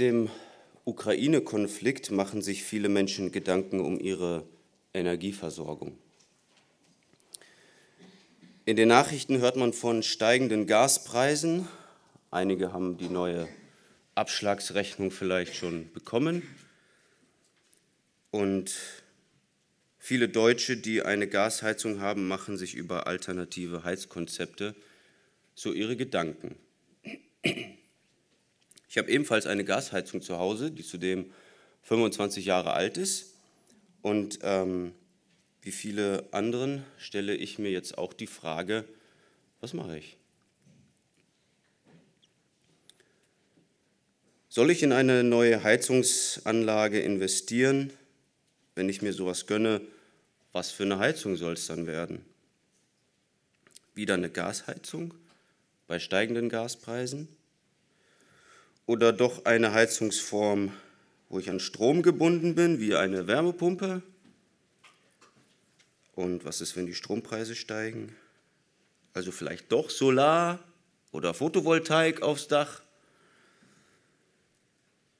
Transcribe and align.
dem 0.00 0.30
Ukraine-Konflikt 0.84 2.10
machen 2.10 2.42
sich 2.42 2.62
viele 2.62 2.88
Menschen 2.88 3.32
Gedanken 3.32 3.80
um 3.80 3.98
ihre 3.98 4.44
Energieversorgung. 4.92 5.96
In 8.66 8.76
den 8.76 8.88
Nachrichten 8.88 9.38
hört 9.38 9.56
man 9.56 9.72
von 9.72 10.02
steigenden 10.02 10.66
Gaspreisen. 10.66 11.68
Einige 12.30 12.72
haben 12.72 12.96
die 12.96 13.08
neue 13.08 13.48
Abschlagsrechnung 14.14 15.10
vielleicht 15.10 15.54
schon 15.54 15.92
bekommen. 15.92 16.42
Und 18.30 18.74
viele 19.98 20.28
Deutsche, 20.28 20.76
die 20.76 21.02
eine 21.02 21.28
Gasheizung 21.28 22.00
haben, 22.00 22.26
machen 22.26 22.56
sich 22.56 22.74
über 22.74 23.06
alternative 23.06 23.84
Heizkonzepte 23.84 24.74
so 25.54 25.72
ihre 25.72 25.96
Gedanken. 25.96 26.56
Ich 28.94 28.98
habe 28.98 29.10
ebenfalls 29.10 29.46
eine 29.46 29.64
Gasheizung 29.64 30.22
zu 30.22 30.38
Hause, 30.38 30.70
die 30.70 30.84
zudem 30.84 31.32
25 31.82 32.44
Jahre 32.44 32.74
alt 32.74 32.96
ist. 32.96 33.34
Und 34.02 34.38
ähm, 34.42 34.92
wie 35.62 35.72
viele 35.72 36.28
anderen 36.30 36.84
stelle 36.96 37.34
ich 37.34 37.58
mir 37.58 37.72
jetzt 37.72 37.98
auch 37.98 38.12
die 38.12 38.28
Frage, 38.28 38.84
was 39.60 39.72
mache 39.72 39.98
ich? 39.98 40.16
Soll 44.48 44.70
ich 44.70 44.84
in 44.84 44.92
eine 44.92 45.24
neue 45.24 45.64
Heizungsanlage 45.64 47.00
investieren? 47.00 47.92
Wenn 48.76 48.88
ich 48.88 49.02
mir 49.02 49.12
sowas 49.12 49.48
gönne, 49.48 49.80
was 50.52 50.70
für 50.70 50.84
eine 50.84 51.00
Heizung 51.00 51.34
soll 51.34 51.54
es 51.54 51.66
dann 51.66 51.88
werden? 51.88 52.24
Wieder 53.96 54.14
eine 54.14 54.30
Gasheizung 54.30 55.14
bei 55.88 55.98
steigenden 55.98 56.48
Gaspreisen? 56.48 57.26
Oder 58.86 59.12
doch 59.12 59.44
eine 59.44 59.72
Heizungsform, 59.72 60.72
wo 61.28 61.38
ich 61.38 61.50
an 61.50 61.60
Strom 61.60 62.02
gebunden 62.02 62.54
bin, 62.54 62.80
wie 62.80 62.94
eine 62.94 63.26
Wärmepumpe? 63.26 64.02
Und 66.14 66.44
was 66.44 66.60
ist, 66.60 66.76
wenn 66.76 66.86
die 66.86 66.94
Strompreise 66.94 67.54
steigen? 67.54 68.14
Also 69.14 69.32
vielleicht 69.32 69.72
doch 69.72 69.90
Solar 69.90 70.62
oder 71.12 71.34
Photovoltaik 71.34 72.22
aufs 72.22 72.48
Dach? 72.48 72.82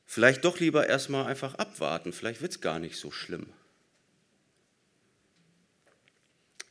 Vielleicht 0.06 0.44
doch 0.44 0.61
lieber 0.61 0.86
erstmal 0.86 1.27
einfach 1.27 1.55
abwarten, 1.55 2.12
vielleicht 2.12 2.42
wird 2.42 2.52
es 2.52 2.61
gar 2.61 2.78
nicht 2.78 2.96
so 2.96 3.11
schlimm. 3.11 3.46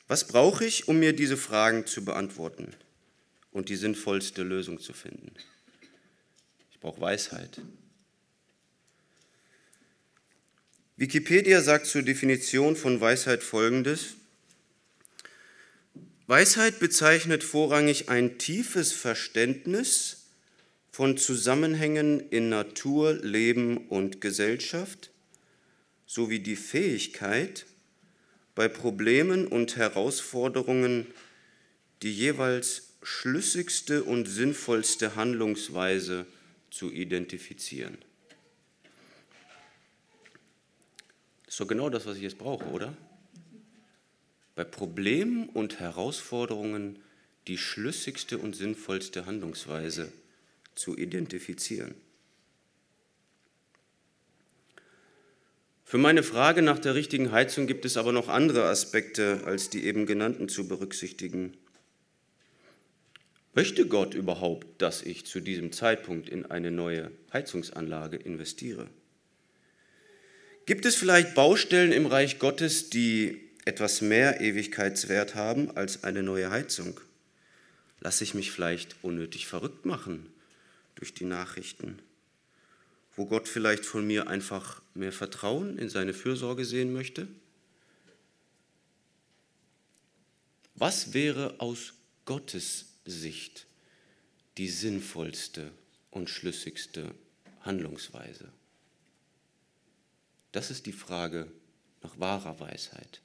Was 0.07 0.27
brauche 0.27 0.63
ich, 0.65 0.87
um 0.87 0.99
mir 0.99 1.13
diese 1.13 1.37
Fragen 1.37 1.85
zu 1.85 2.05
beantworten 2.05 2.75
und 3.51 3.69
die 3.69 3.75
sinnvollste 3.75 4.43
Lösung 4.43 4.79
zu 4.79 4.93
finden? 4.93 5.33
Brauche 6.83 6.99
Weisheit. 6.99 7.61
Wikipedia 10.97 11.61
sagt 11.61 11.85
zur 11.85 12.01
Definition 12.01 12.75
von 12.75 12.99
Weisheit 12.99 13.41
Folgendes. 13.41 14.15
Weisheit 16.27 16.79
bezeichnet 16.79 17.45
vorrangig 17.45 18.09
ein 18.09 18.37
tiefes 18.37 18.91
Verständnis 18.91 20.25
von 20.91 21.17
Zusammenhängen 21.17 22.19
in 22.31 22.49
Natur, 22.49 23.13
Leben 23.13 23.77
und 23.87 24.19
Gesellschaft 24.19 25.09
sowie 26.05 26.39
die 26.39 26.57
Fähigkeit, 26.57 27.65
bei 28.55 28.67
Problemen 28.67 29.47
und 29.47 29.77
Herausforderungen 29.77 31.07
die 32.01 32.13
jeweils 32.13 32.89
schlüssigste 33.01 34.03
und 34.03 34.25
sinnvollste 34.25 35.15
Handlungsweise 35.15 36.25
zu 36.25 36.42
identifizieren. 36.91 37.97
Das 41.45 41.53
ist 41.53 41.59
doch 41.59 41.67
genau 41.67 41.89
das, 41.89 42.07
was 42.07 42.17
ich 42.17 42.23
jetzt 42.23 42.39
brauche, 42.39 42.65
oder? 42.69 42.97
Bei 44.55 44.63
Problemen 44.63 45.49
und 45.49 45.79
Herausforderungen 45.79 46.97
die 47.47 47.59
schlüssigste 47.59 48.39
und 48.39 48.55
sinnvollste 48.55 49.27
Handlungsweise 49.27 50.11
zu 50.73 50.97
identifizieren. 50.97 51.93
Für 55.83 55.99
meine 55.99 56.23
Frage 56.23 56.63
nach 56.63 56.79
der 56.79 56.95
richtigen 56.95 57.31
Heizung 57.31 57.67
gibt 57.67 57.85
es 57.85 57.97
aber 57.97 58.13
noch 58.13 58.29
andere 58.29 58.63
Aspekte 58.63 59.43
als 59.45 59.69
die 59.69 59.85
eben 59.85 60.07
genannten 60.07 60.49
zu 60.49 60.67
berücksichtigen. 60.67 61.55
Möchte 63.55 63.85
Gott 63.85 64.15
überhaupt, 64.15 64.81
dass 64.81 65.03
ich 65.03 65.25
zu 65.25 65.39
diesem 65.39 65.71
Zeitpunkt 65.71 66.27
in 66.27 66.45
eine 66.47 66.71
neue 66.71 67.11
Heizungsanlage 67.31 68.17
investiere? 68.17 68.87
Gibt 70.65 70.85
es 70.85 70.95
vielleicht 70.95 71.35
Baustellen 71.35 71.91
im 71.91 72.07
Reich 72.07 72.39
Gottes, 72.39 72.89
die 72.89 73.41
etwas 73.65 74.01
mehr 74.01 74.41
Ewigkeitswert 74.41 75.35
haben 75.35 75.75
als 75.77 76.03
eine 76.03 76.23
neue 76.23 76.49
Heizung? 76.49 76.99
Lasse 77.99 78.23
ich 78.23 78.33
mich 78.33 78.51
vielleicht 78.51 78.95
unnötig 79.03 79.45
verrückt 79.45 79.85
machen 79.85 80.25
durch 80.95 81.13
die 81.13 81.25
Nachrichten, 81.25 81.99
wo 83.15 83.25
Gott 83.27 83.47
vielleicht 83.47 83.85
von 83.85 84.05
mir 84.07 84.27
einfach 84.27 84.81
mehr 84.95 85.11
Vertrauen 85.11 85.77
in 85.77 85.89
seine 85.89 86.13
Fürsorge 86.13 86.65
sehen 86.65 86.91
möchte? 86.91 87.27
Was 90.75 91.13
wäre 91.13 91.59
aus 91.59 91.93
Gottes 92.25 92.92
Sicht 93.05 93.65
die 94.57 94.69
sinnvollste 94.69 95.71
und 96.11 96.29
schlüssigste 96.29 97.13
Handlungsweise? 97.61 98.49
Das 100.51 100.69
ist 100.69 100.85
die 100.85 100.93
Frage 100.93 101.47
nach 102.03 102.19
wahrer 102.19 102.59
Weisheit. 102.59 103.21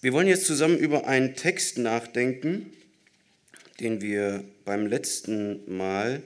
Wir 0.00 0.12
wollen 0.12 0.28
jetzt 0.28 0.46
zusammen 0.46 0.78
über 0.78 1.08
einen 1.08 1.34
Text 1.34 1.78
nachdenken, 1.78 2.72
den 3.80 4.00
wir 4.00 4.44
beim 4.64 4.86
letzten 4.86 5.76
Mal 5.76 6.22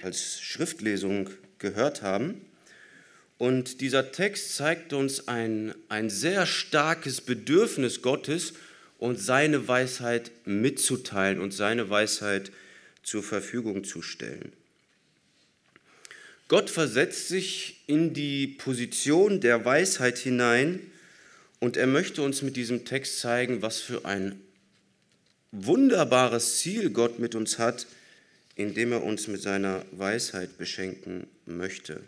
als 0.00 0.40
Schriftlesung 0.40 1.30
gehört 1.58 2.02
haben. 2.02 2.44
Und 3.36 3.80
dieser 3.80 4.12
Text 4.12 4.54
zeigt 4.54 4.92
uns 4.92 5.26
ein, 5.26 5.74
ein 5.88 6.08
sehr 6.08 6.46
starkes 6.46 7.20
Bedürfnis 7.20 8.00
Gottes 8.00 8.54
und 8.98 9.20
seine 9.20 9.68
Weisheit 9.68 10.30
mitzuteilen 10.44 11.40
und 11.40 11.52
seine 11.52 11.90
Weisheit 11.90 12.52
zur 13.02 13.22
Verfügung 13.22 13.84
zu 13.84 14.02
stellen. 14.02 14.52
Gott 16.48 16.70
versetzt 16.70 17.28
sich 17.28 17.82
in 17.86 18.14
die 18.14 18.46
Position 18.46 19.40
der 19.40 19.64
Weisheit 19.64 20.18
hinein 20.18 20.80
und 21.58 21.76
er 21.76 21.86
möchte 21.86 22.22
uns 22.22 22.42
mit 22.42 22.56
diesem 22.56 22.84
Text 22.84 23.20
zeigen, 23.20 23.62
was 23.62 23.80
für 23.80 24.04
ein 24.04 24.40
wunderbares 25.52 26.58
Ziel 26.58 26.90
Gott 26.90 27.18
mit 27.18 27.34
uns 27.34 27.58
hat, 27.58 27.86
indem 28.56 28.92
er 28.92 29.02
uns 29.02 29.26
mit 29.26 29.40
seiner 29.40 29.84
Weisheit 29.92 30.58
beschenken 30.58 31.26
möchte. 31.46 32.02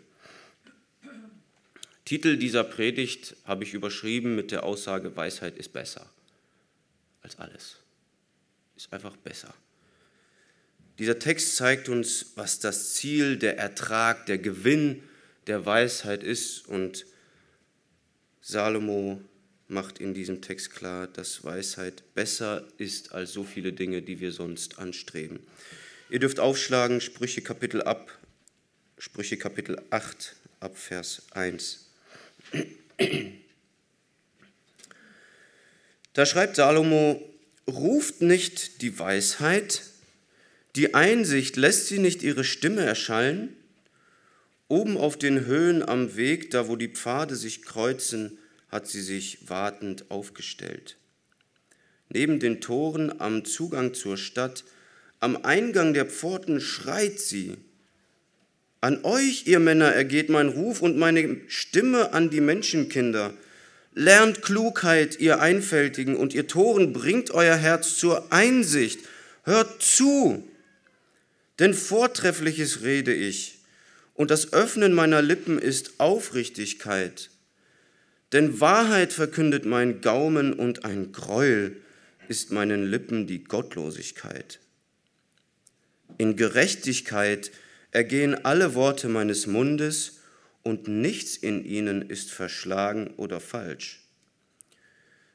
Titel 2.05 2.37
dieser 2.37 2.63
Predigt 2.63 3.35
habe 3.45 3.63
ich 3.63 3.73
überschrieben 3.73 4.35
mit 4.35 4.51
der 4.51 4.63
Aussage, 4.63 5.15
Weisheit 5.15 5.57
ist 5.57 5.73
besser 5.73 6.09
als 7.21 7.37
alles. 7.37 7.77
Ist 8.75 8.91
einfach 8.93 9.15
besser. 9.17 9.53
Dieser 10.99 11.19
Text 11.19 11.55
zeigt 11.55 11.89
uns, 11.89 12.33
was 12.35 12.59
das 12.59 12.93
Ziel, 12.93 13.37
der 13.37 13.57
Ertrag, 13.57 14.25
der 14.25 14.39
Gewinn 14.39 15.03
der 15.45 15.65
Weisheit 15.65 16.23
ist. 16.23 16.67
Und 16.67 17.05
Salomo 18.41 19.21
macht 19.67 19.99
in 19.99 20.13
diesem 20.13 20.41
Text 20.41 20.71
klar, 20.71 21.07
dass 21.07 21.43
Weisheit 21.43 22.03
besser 22.15 22.67
ist 22.77 23.11
als 23.11 23.31
so 23.33 23.43
viele 23.43 23.73
Dinge, 23.73 24.01
die 24.01 24.19
wir 24.19 24.31
sonst 24.31 24.79
anstreben. 24.79 25.39
Ihr 26.09 26.19
dürft 26.19 26.39
aufschlagen, 26.39 27.01
Sprüche 27.01 27.41
Kapitel 27.41 27.81
ab, 27.81 28.17
Sprüche 28.97 29.37
Kapitel 29.37 29.81
8 29.89 30.35
ab 30.61 30.77
Vers 30.77 31.23
1. 31.31 31.85
Da 36.17 36.25
schreibt 36.25 36.55
Salomo, 36.55 37.21
ruft 37.67 38.23
nicht 38.23 38.81
die 38.81 38.97
Weisheit, 38.97 39.83
die 40.75 40.95
Einsicht 40.95 41.57
lässt 41.57 41.85
sie 41.85 41.99
nicht 41.99 42.23
ihre 42.23 42.43
Stimme 42.43 42.81
erschallen, 42.81 43.55
oben 44.67 44.97
auf 44.97 45.19
den 45.19 45.45
Höhen 45.45 45.87
am 45.87 46.15
Weg, 46.15 46.49
da 46.49 46.67
wo 46.67 46.75
die 46.75 46.87
Pfade 46.87 47.35
sich 47.35 47.61
kreuzen, 47.61 48.39
hat 48.69 48.87
sie 48.87 49.03
sich 49.03 49.47
wartend 49.47 50.09
aufgestellt. 50.09 50.97
Neben 52.09 52.39
den 52.39 52.61
Toren 52.61 53.21
am 53.21 53.45
Zugang 53.45 53.93
zur 53.93 54.17
Stadt, 54.17 54.63
am 55.19 55.45
Eingang 55.45 55.93
der 55.93 56.07
Pforten 56.07 56.61
schreit 56.61 57.19
sie. 57.19 57.57
An 58.81 59.05
euch, 59.05 59.45
ihr 59.45 59.59
Männer, 59.59 59.93
ergeht 59.93 60.29
mein 60.29 60.49
Ruf 60.49 60.81
und 60.81 60.97
meine 60.97 61.41
Stimme 61.45 62.11
an 62.13 62.31
die 62.31 62.41
Menschenkinder. 62.41 63.35
Lernt 63.97 64.43
Klugheit, 64.43 65.19
ihr 65.19 65.41
Einfältigen, 65.41 66.15
und 66.15 66.35
ihr 66.35 66.45
Toren, 66.45 66.93
bringt 66.93 67.31
euer 67.31 67.55
Herz 67.55 67.97
zur 67.97 68.31
Einsicht. 68.31 68.99
Hört 69.43 69.81
zu, 69.81 70.47
Denn 71.57 71.73
Vortreffliches 71.73 72.83
rede 72.83 73.11
ich, 73.11 73.57
und 74.13 74.29
das 74.29 74.53
Öffnen 74.53 74.93
meiner 74.93 75.23
Lippen 75.23 75.57
ist 75.57 75.99
Aufrichtigkeit. 75.99 77.31
Denn 78.33 78.59
Wahrheit 78.61 79.13
verkündet 79.13 79.65
mein 79.65 80.01
Gaumen, 80.01 80.53
und 80.53 80.85
ein 80.85 81.11
Gräuel 81.11 81.77
ist 82.27 82.51
meinen 82.51 82.85
Lippen 82.85 83.25
die 83.25 83.43
Gottlosigkeit. 83.45 84.59
In 86.19 86.35
Gerechtigkeit 86.35 87.49
ergehen 87.89 88.45
alle 88.45 88.75
Worte 88.75 89.09
meines 89.09 89.47
Mundes, 89.47 90.16
und 90.67 90.89
nichts 90.89 91.37
in 91.37 91.63
ihnen 91.63 92.09
ist 92.09 92.29
verschlagen 92.29 93.13
oder 93.15 93.39
falsch. 93.39 94.01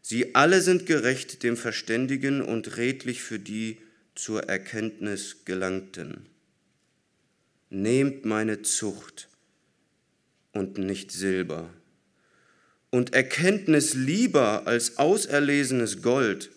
Sie 0.02 0.34
alle 0.34 0.60
sind 0.60 0.84
gerecht 0.84 1.42
dem 1.42 1.56
Verständigen 1.56 2.42
und 2.42 2.76
redlich 2.76 3.22
für 3.22 3.38
die 3.38 3.78
zur 4.14 4.42
Erkenntnis 4.42 5.46
gelangten. 5.46 6.26
Nehmt 7.70 8.26
meine 8.26 8.60
Zucht 8.60 9.28
und 10.52 10.76
nicht 10.76 11.12
Silber 11.12 11.70
und 12.90 13.14
Erkenntnis 13.14 13.94
lieber 13.94 14.66
als 14.66 14.98
auserlesenes 14.98 16.02
Gold, 16.02 16.50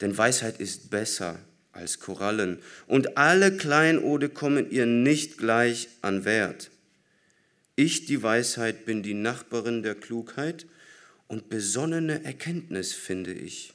denn 0.00 0.16
Weisheit 0.16 0.60
ist 0.60 0.90
besser 0.90 1.40
als 1.72 1.98
Korallen 1.98 2.60
und 2.86 3.16
alle 3.16 3.56
Kleinode 3.56 4.28
kommen 4.28 4.70
ihr 4.70 4.86
nicht 4.86 5.36
gleich 5.36 5.88
an 6.00 6.24
Wert. 6.24 6.70
Ich, 7.78 8.06
die 8.06 8.22
Weisheit, 8.22 8.86
bin 8.86 9.02
die 9.02 9.12
Nachbarin 9.12 9.82
der 9.82 9.94
Klugheit 9.94 10.66
und 11.28 11.50
besonnene 11.50 12.24
Erkenntnis 12.24 12.94
finde 12.94 13.34
ich. 13.34 13.74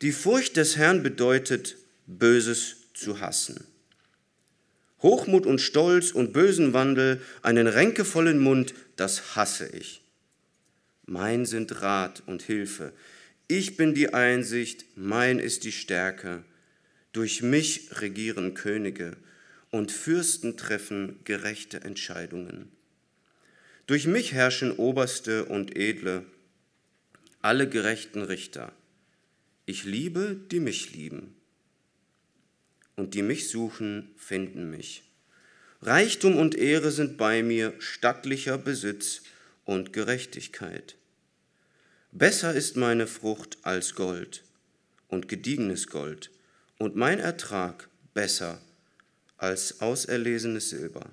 Die 0.00 0.12
Furcht 0.12 0.56
des 0.56 0.76
Herrn 0.76 1.02
bedeutet, 1.02 1.76
Böses 2.06 2.76
zu 2.94 3.18
hassen. 3.18 3.64
Hochmut 5.02 5.44
und 5.44 5.60
Stolz 5.60 6.12
und 6.12 6.32
bösen 6.32 6.72
Wandel, 6.72 7.20
einen 7.42 7.66
ränkevollen 7.66 8.38
Mund, 8.38 8.74
das 8.94 9.34
hasse 9.34 9.68
ich. 9.68 10.02
Mein 11.04 11.46
sind 11.46 11.82
Rat 11.82 12.22
und 12.26 12.42
Hilfe. 12.42 12.92
Ich 13.48 13.76
bin 13.76 13.94
die 13.94 14.14
Einsicht, 14.14 14.86
mein 14.94 15.40
ist 15.40 15.64
die 15.64 15.72
Stärke. 15.72 16.44
Durch 17.12 17.42
mich 17.42 18.00
regieren 18.00 18.54
Könige 18.54 19.16
und 19.70 19.90
Fürsten 19.90 20.56
treffen 20.56 21.18
gerechte 21.24 21.82
Entscheidungen. 21.82 22.70
Durch 23.86 24.06
mich 24.06 24.32
herrschen 24.32 24.72
Oberste 24.72 25.44
und 25.44 25.76
Edle, 25.76 26.24
alle 27.42 27.68
gerechten 27.68 28.22
Richter. 28.22 28.72
Ich 29.66 29.84
liebe, 29.84 30.40
die 30.50 30.60
mich 30.60 30.94
lieben. 30.94 31.36
Und 32.96 33.12
die 33.12 33.22
mich 33.22 33.50
suchen, 33.50 34.14
finden 34.16 34.70
mich. 34.70 35.02
Reichtum 35.82 36.36
und 36.38 36.54
Ehre 36.54 36.90
sind 36.90 37.18
bei 37.18 37.42
mir, 37.42 37.74
stattlicher 37.78 38.56
Besitz 38.56 39.20
und 39.66 39.92
Gerechtigkeit. 39.92 40.96
Besser 42.10 42.54
ist 42.54 42.78
meine 42.78 43.06
Frucht 43.06 43.58
als 43.62 43.94
Gold 43.94 44.44
und 45.08 45.28
gediegenes 45.28 45.88
Gold, 45.88 46.30
und 46.78 46.96
mein 46.96 47.18
Ertrag 47.18 47.88
besser 48.14 48.60
als 49.36 49.80
auserlesenes 49.80 50.70
Silber. 50.70 51.10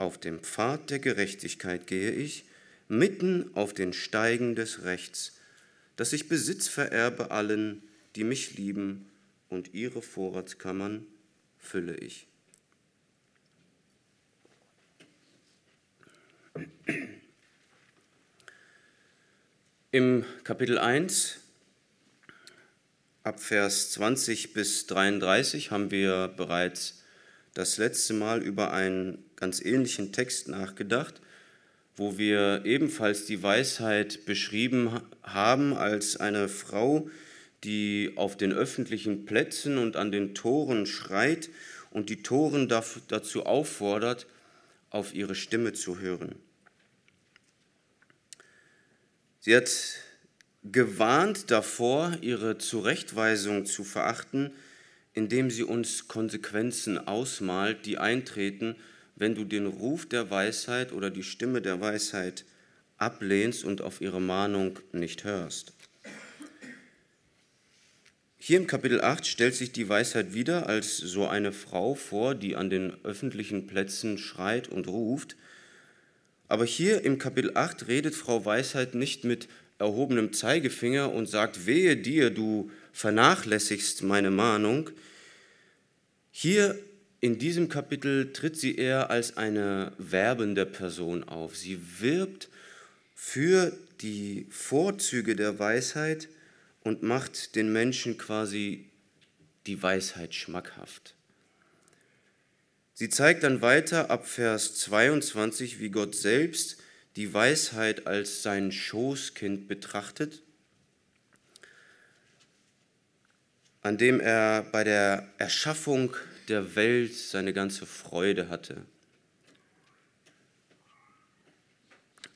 Auf 0.00 0.16
dem 0.16 0.38
Pfad 0.38 0.88
der 0.88 0.98
Gerechtigkeit 0.98 1.86
gehe 1.86 2.10
ich, 2.10 2.46
mitten 2.88 3.50
auf 3.54 3.74
den 3.74 3.92
Steigen 3.92 4.54
des 4.54 4.84
Rechts, 4.84 5.38
dass 5.96 6.14
ich 6.14 6.26
Besitz 6.26 6.68
vererbe 6.68 7.30
allen, 7.30 7.82
die 8.16 8.24
mich 8.24 8.56
lieben, 8.56 9.10
und 9.50 9.74
ihre 9.74 10.00
Vorratskammern 10.00 11.06
fülle 11.58 11.96
ich. 11.96 12.26
Im 19.90 20.24
Kapitel 20.44 20.78
1 20.78 21.40
ab 23.22 23.38
Vers 23.38 23.90
20 23.90 24.54
bis 24.54 24.86
33 24.86 25.70
haben 25.70 25.90
wir 25.90 26.28
bereits 26.28 26.99
das 27.54 27.78
letzte 27.78 28.14
Mal 28.14 28.42
über 28.42 28.72
einen 28.72 29.24
ganz 29.36 29.60
ähnlichen 29.60 30.12
Text 30.12 30.48
nachgedacht, 30.48 31.20
wo 31.96 32.18
wir 32.18 32.62
ebenfalls 32.64 33.26
die 33.26 33.42
Weisheit 33.42 34.24
beschrieben 34.24 35.00
haben 35.22 35.74
als 35.74 36.16
eine 36.16 36.48
Frau, 36.48 37.10
die 37.64 38.12
auf 38.16 38.36
den 38.36 38.52
öffentlichen 38.52 39.26
Plätzen 39.26 39.78
und 39.78 39.96
an 39.96 40.10
den 40.10 40.34
Toren 40.34 40.86
schreit 40.86 41.50
und 41.90 42.08
die 42.08 42.22
Toren 42.22 42.68
dazu 42.68 43.44
auffordert, 43.44 44.26
auf 44.88 45.14
ihre 45.14 45.34
Stimme 45.34 45.72
zu 45.72 45.98
hören. 46.00 46.36
Sie 49.40 49.56
hat 49.56 49.70
gewarnt 50.62 51.50
davor, 51.50 52.16
ihre 52.20 52.58
Zurechtweisung 52.58 53.66
zu 53.66 53.84
verachten, 53.84 54.52
indem 55.14 55.50
sie 55.50 55.64
uns 55.64 56.08
Konsequenzen 56.08 56.98
ausmalt, 56.98 57.86
die 57.86 57.98
eintreten, 57.98 58.76
wenn 59.16 59.34
du 59.34 59.44
den 59.44 59.66
Ruf 59.66 60.06
der 60.06 60.30
Weisheit 60.30 60.92
oder 60.92 61.10
die 61.10 61.22
Stimme 61.22 61.60
der 61.60 61.80
Weisheit 61.80 62.44
ablehnst 62.96 63.64
und 63.64 63.82
auf 63.82 64.00
ihre 64.00 64.20
Mahnung 64.20 64.78
nicht 64.92 65.24
hörst. 65.24 65.72
Hier 68.42 68.56
im 68.56 68.66
Kapitel 68.66 69.02
8 69.02 69.26
stellt 69.26 69.54
sich 69.54 69.72
die 69.72 69.88
Weisheit 69.88 70.32
wieder 70.32 70.66
als 70.66 70.96
so 70.96 71.28
eine 71.28 71.52
Frau 71.52 71.94
vor, 71.94 72.34
die 72.34 72.56
an 72.56 72.70
den 72.70 72.92
öffentlichen 73.04 73.66
Plätzen 73.66 74.16
schreit 74.16 74.68
und 74.68 74.88
ruft. 74.88 75.36
Aber 76.48 76.64
hier 76.64 77.04
im 77.04 77.18
Kapitel 77.18 77.52
8 77.54 77.86
redet 77.86 78.14
Frau 78.14 78.44
Weisheit 78.44 78.94
nicht 78.94 79.24
mit 79.24 79.46
erhobenem 79.78 80.32
Zeigefinger 80.32 81.12
und 81.12 81.26
sagt, 81.26 81.66
wehe 81.66 81.96
dir, 81.96 82.30
du 82.30 82.70
vernachlässigst 82.92 84.02
meine 84.02 84.30
Mahnung. 84.30 84.90
Hier 86.30 86.78
in 87.20 87.38
diesem 87.38 87.68
Kapitel 87.68 88.32
tritt 88.32 88.56
sie 88.56 88.76
eher 88.76 89.10
als 89.10 89.36
eine 89.36 89.92
werbende 89.98 90.64
Person 90.64 91.24
auf. 91.24 91.56
Sie 91.56 91.80
wirbt 92.00 92.48
für 93.14 93.76
die 94.00 94.46
Vorzüge 94.50 95.36
der 95.36 95.58
Weisheit 95.58 96.28
und 96.82 97.02
macht 97.02 97.56
den 97.56 97.72
Menschen 97.72 98.16
quasi 98.16 98.90
die 99.66 99.82
Weisheit 99.82 100.34
schmackhaft. 100.34 101.14
Sie 102.94 103.08
zeigt 103.08 103.42
dann 103.44 103.62
weiter 103.62 104.10
ab 104.10 104.26
Vers 104.26 104.74
22, 104.76 105.80
wie 105.80 105.90
Gott 105.90 106.14
selbst 106.14 106.78
die 107.16 107.32
Weisheit 107.32 108.06
als 108.06 108.42
sein 108.42 108.72
Schoßkind 108.72 109.68
betrachtet, 109.68 110.42
an 113.82 113.98
dem 113.98 114.20
er 114.20 114.62
bei 114.72 114.84
der 114.84 115.28
Erschaffung 115.38 116.14
der 116.48 116.76
Welt 116.76 117.14
seine 117.14 117.52
ganze 117.52 117.86
Freude 117.86 118.48
hatte. 118.48 118.76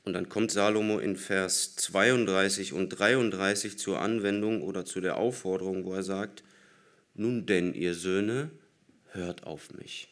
Und 0.04 0.12
dann 0.12 0.28
kommt 0.28 0.50
Salomo 0.50 0.98
in 0.98 1.16
Vers 1.16 1.76
32 1.76 2.74
und 2.74 2.90
33 2.90 3.78
zur 3.78 4.00
Anwendung 4.00 4.62
oder 4.62 4.84
zu 4.84 5.00
der 5.00 5.16
Aufforderung, 5.16 5.84
wo 5.84 5.94
er 5.94 6.02
sagt, 6.02 6.44
nun 7.14 7.46
denn, 7.46 7.74
ihr 7.74 7.94
Söhne, 7.94 8.50
hört 9.12 9.44
auf 9.44 9.72
mich. 9.72 10.08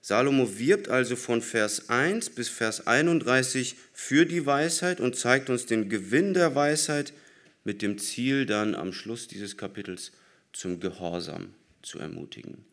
Salomo 0.00 0.58
wirbt 0.58 0.88
also 0.88 1.14
von 1.14 1.42
Vers 1.42 1.88
1 1.88 2.30
bis 2.30 2.48
Vers 2.48 2.86
31 2.86 3.76
für 3.92 4.24
die 4.24 4.46
Weisheit 4.46 5.00
und 5.00 5.14
zeigt 5.14 5.50
uns 5.50 5.66
den 5.66 5.88
Gewinn 5.88 6.34
der 6.34 6.54
Weisheit 6.54 7.12
mit 7.64 7.82
dem 7.82 7.98
Ziel 7.98 8.46
dann 8.46 8.74
am 8.74 8.92
Schluss 8.92 9.28
dieses 9.28 9.56
Kapitels 9.56 10.12
zum 10.52 10.80
Gehorsam 10.80 11.54
zu 11.82 11.98
ermutigen. 11.98 12.64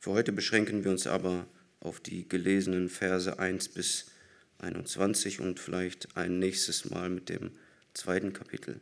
Für 0.00 0.12
heute 0.12 0.32
beschränken 0.32 0.84
wir 0.84 0.90
uns 0.90 1.06
aber 1.06 1.46
auf 1.80 2.00
die 2.00 2.28
gelesenen 2.28 2.88
Verse 2.88 3.38
1 3.38 3.68
bis 3.70 4.10
21 4.58 5.40
und 5.40 5.60
vielleicht 5.60 6.16
ein 6.16 6.38
nächstes 6.38 6.90
Mal 6.90 7.08
mit 7.08 7.28
dem 7.28 7.50
zweiten 7.94 8.32
Kapitel. 8.32 8.80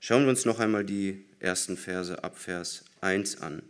Schauen 0.00 0.22
wir 0.22 0.30
uns 0.30 0.44
noch 0.44 0.60
einmal 0.60 0.84
die 0.84 1.24
ersten 1.40 1.76
Verse 1.76 2.22
ab 2.22 2.38
Vers 2.38 2.84
1 3.00 3.40
an. 3.40 3.62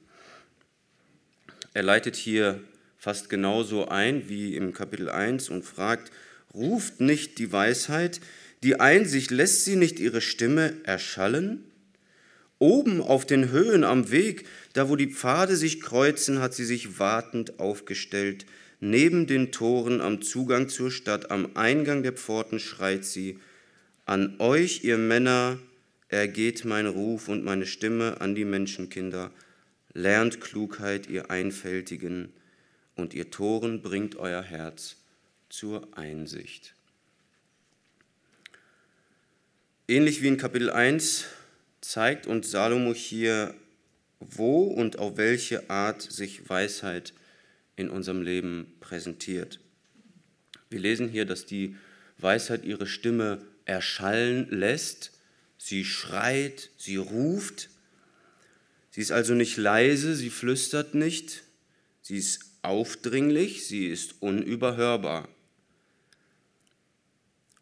Er 1.72 1.82
leitet 1.82 2.16
hier 2.16 2.60
fast 2.98 3.28
genauso 3.28 3.88
ein 3.88 4.28
wie 4.28 4.56
im 4.56 4.72
Kapitel 4.72 5.08
1 5.08 5.50
und 5.50 5.62
fragt, 5.62 6.10
ruft 6.56 7.00
nicht 7.00 7.38
die 7.38 7.52
Weisheit, 7.52 8.20
die 8.62 8.80
Einsicht 8.80 9.30
lässt 9.30 9.64
sie 9.64 9.76
nicht 9.76 10.00
ihre 10.00 10.20
Stimme 10.20 10.74
erschallen? 10.84 11.64
Oben 12.58 13.02
auf 13.02 13.26
den 13.26 13.50
Höhen 13.50 13.84
am 13.84 14.10
Weg, 14.10 14.46
da 14.72 14.88
wo 14.88 14.96
die 14.96 15.12
Pfade 15.12 15.56
sich 15.56 15.80
kreuzen, 15.82 16.40
hat 16.40 16.54
sie 16.54 16.64
sich 16.64 16.98
wartend 16.98 17.60
aufgestellt. 17.60 18.46
Neben 18.80 19.26
den 19.26 19.52
Toren 19.52 20.00
am 20.00 20.22
Zugang 20.22 20.68
zur 20.68 20.90
Stadt, 20.90 21.30
am 21.30 21.54
Eingang 21.54 22.02
der 22.02 22.14
Pforten 22.14 22.58
schreit 22.58 23.04
sie, 23.04 23.38
An 24.06 24.36
euch, 24.38 24.84
ihr 24.84 24.98
Männer, 24.98 25.58
ergeht 26.08 26.64
mein 26.64 26.86
Ruf 26.86 27.28
und 27.28 27.44
meine 27.44 27.66
Stimme 27.66 28.20
an 28.20 28.34
die 28.34 28.44
Menschenkinder. 28.44 29.30
Lernt 29.92 30.40
Klugheit, 30.40 31.08
ihr 31.10 31.30
Einfältigen, 31.30 32.32
und 32.94 33.12
ihr 33.12 33.30
Toren 33.30 33.82
bringt 33.82 34.16
euer 34.16 34.42
Herz 34.42 34.96
zur 35.48 35.96
Einsicht. 35.96 36.74
Ähnlich 39.88 40.22
wie 40.22 40.28
in 40.28 40.36
Kapitel 40.36 40.70
1 40.70 41.26
zeigt 41.80 42.26
uns 42.26 42.50
Salomo 42.50 42.92
hier, 42.92 43.54
wo 44.18 44.64
und 44.64 44.98
auf 44.98 45.16
welche 45.16 45.70
Art 45.70 46.02
sich 46.02 46.48
Weisheit 46.48 47.14
in 47.76 47.90
unserem 47.90 48.22
Leben 48.22 48.74
präsentiert. 48.80 49.60
Wir 50.70 50.80
lesen 50.80 51.08
hier, 51.08 51.24
dass 51.24 51.46
die 51.46 51.76
Weisheit 52.18 52.64
ihre 52.64 52.86
Stimme 52.86 53.42
erschallen 53.64 54.48
lässt. 54.50 55.12
Sie 55.58 55.84
schreit, 55.84 56.70
sie 56.76 56.96
ruft. 56.96 57.68
Sie 58.90 59.00
ist 59.00 59.12
also 59.12 59.34
nicht 59.34 59.56
leise, 59.56 60.16
sie 60.16 60.30
flüstert 60.30 60.94
nicht. 60.94 61.44
Sie 62.02 62.16
ist 62.16 62.40
aufdringlich, 62.62 63.66
sie 63.66 63.86
ist 63.86 64.20
unüberhörbar. 64.20 65.28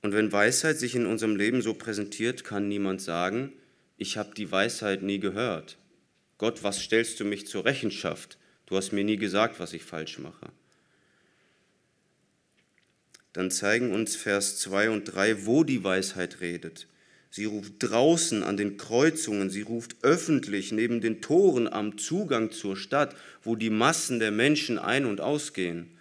Und 0.04 0.12
wenn 0.12 0.32
Weisheit 0.32 0.78
sich 0.78 0.94
in 0.96 1.06
unserem 1.06 1.34
Leben 1.34 1.62
so 1.62 1.73
präsentiert, 1.73 2.44
kann 2.44 2.68
niemand 2.68 3.00
sagen, 3.00 3.54
ich 3.96 4.18
habe 4.18 4.34
die 4.34 4.52
Weisheit 4.52 5.02
nie 5.02 5.18
gehört. 5.18 5.78
Gott, 6.37 6.62
was 6.62 6.82
stellst 6.82 7.20
du 7.20 7.25
mich 7.25 7.46
zur 7.46 7.64
Rechenschaft? 7.64 8.37
Du 8.66 8.76
hast 8.76 8.92
mir 8.92 9.02
nie 9.02 9.16
gesagt, 9.16 9.61
was 9.61 9.73
ich 9.73 9.82
falsch 9.82 10.18
mache. 10.18 10.50
Dann 13.32 13.50
zeigen 13.50 13.92
uns 13.92 14.14
Vers 14.14 14.58
2 14.58 14.90
und 14.90 15.04
3, 15.04 15.46
wo 15.46 15.64
die 15.64 15.82
Weisheit 15.82 16.42
redet. 16.42 16.87
Sie 17.30 17.46
ruft 17.46 17.76
draußen 17.78 18.42
an 18.42 18.58
den 18.58 18.76
Kreuzungen, 18.76 19.49
sie 19.49 19.62
ruft 19.62 19.96
öffentlich 20.02 20.70
neben 20.70 21.00
den 21.00 21.23
Toren 21.23 21.66
am 21.66 21.96
Zugang 21.96 22.50
zur 22.50 22.76
Stadt, 22.76 23.16
wo 23.42 23.56
die 23.56 23.70
Massen 23.70 24.18
der 24.18 24.32
Menschen 24.32 24.78
ein- 24.78 25.06
und 25.06 25.23
ausgehen. 25.23 25.93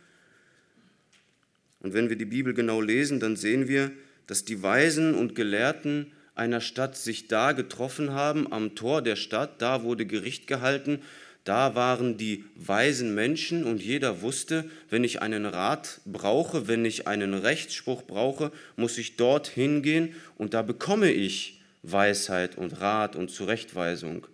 Und 1.83 1.93
wenn 1.93 2.09
wir 2.09 2.15
die 2.15 2.25
Bibel 2.25 2.53
genau 2.53 2.81
lesen, 2.81 3.19
dann 3.19 3.35
sehen 3.35 3.67
wir, 3.67 3.91
dass 4.25 4.45
die 4.45 4.63
Weisen 4.63 5.13
und 5.13 5.35
Gelehrten 5.35 6.11
einer 6.33 6.61
Stadt 6.61 6.97
sich 6.97 7.27
da 7.27 7.51
getroffen 7.51 8.13
haben, 8.13 8.51
am 8.51 8.73
Tor 8.73 9.01
der 9.01 9.17
Stadt, 9.17 9.61
da 9.61 9.83
wurde 9.83 10.05
Gericht 10.05 10.47
gehalten, 10.47 11.01
da 11.43 11.75
waren 11.75 12.17
die 12.17 12.45
weisen 12.55 13.13
Menschen. 13.13 13.65
Und 13.65 13.81
jeder 13.81 14.21
wusste, 14.21 14.69
wenn 14.89 15.03
ich 15.03 15.21
einen 15.21 15.45
Rat 15.45 15.99
brauche, 16.05 16.67
wenn 16.67 16.85
ich 16.85 17.07
einen 17.07 17.33
Rechtsspruch 17.33 18.03
brauche, 18.03 18.51
muss 18.77 18.97
ich 18.97 19.17
dort 19.17 19.47
hingehen. 19.47 20.15
Und 20.37 20.53
da 20.53 20.61
bekomme 20.61 21.11
ich 21.11 21.61
Weisheit 21.83 22.57
und 22.57 22.79
Rat 22.79 23.17
und 23.17 23.29
Zurechtweisung. 23.29 24.25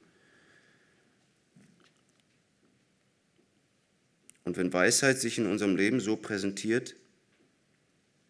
Und 4.46 4.58
wenn 4.58 4.72
Weisheit 4.72 5.20
sich 5.20 5.40
in 5.40 5.48
unserem 5.48 5.76
Leben 5.76 6.00
so 6.00 6.16
präsentiert, 6.16 6.96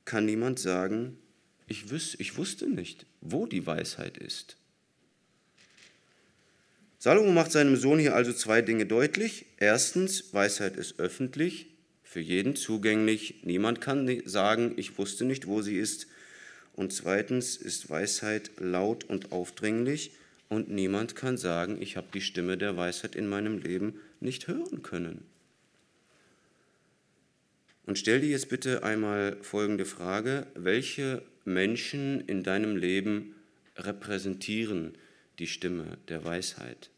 kann 0.09 0.25
niemand 0.25 0.57
sagen, 0.57 1.19
ich, 1.67 1.91
wüs 1.91 2.15
ich 2.17 2.35
wusste 2.35 2.67
nicht, 2.67 3.05
wo 3.21 3.45
die 3.45 3.67
Weisheit 3.67 4.17
ist. 4.17 4.57
Salomo 6.97 7.31
macht 7.31 7.51
seinem 7.51 7.75
Sohn 7.75 7.99
hier 7.99 8.15
also 8.15 8.33
zwei 8.33 8.63
Dinge 8.63 8.87
deutlich. 8.87 9.45
Erstens, 9.57 10.33
Weisheit 10.33 10.77
ist 10.77 10.99
öffentlich, 10.99 11.67
für 12.03 12.21
jeden 12.21 12.55
zugänglich. 12.55 13.43
Niemand 13.43 13.81
kann 13.81 14.21
sagen, 14.25 14.73
ich 14.77 14.97
wusste 14.97 15.25
nicht, 15.25 15.45
wo 15.45 15.61
sie 15.61 15.77
ist. 15.77 16.07
Und 16.73 16.91
zweitens 16.91 17.55
ist 17.55 17.91
Weisheit 17.91 18.49
laut 18.57 19.03
und 19.03 19.31
aufdringlich 19.31 20.11
und 20.49 20.71
niemand 20.71 21.15
kann 21.15 21.37
sagen, 21.37 21.79
ich 21.79 21.97
habe 21.97 22.07
die 22.11 22.21
Stimme 22.21 22.57
der 22.57 22.75
Weisheit 22.77 23.15
in 23.15 23.29
meinem 23.29 23.59
Leben 23.59 24.01
nicht 24.21 24.47
hören 24.47 24.81
können. 24.81 25.23
Und 27.89 27.97
stell 27.97 28.21
dir 28.21 28.29
jetzt 28.29 28.49
bitte 28.49 28.83
einmal 28.83 29.35
folgende 29.41 29.83
Frage. 29.83 30.45
Welche 30.53 31.23
Menschen 31.43 32.21
in 32.27 32.43
deinem 32.43 32.75
Leben 32.77 33.33
repräsentieren 33.77 34.93
die 35.39 35.47
Stimme 35.47 35.97
der 36.07 36.23
Weisheit? 36.23 36.91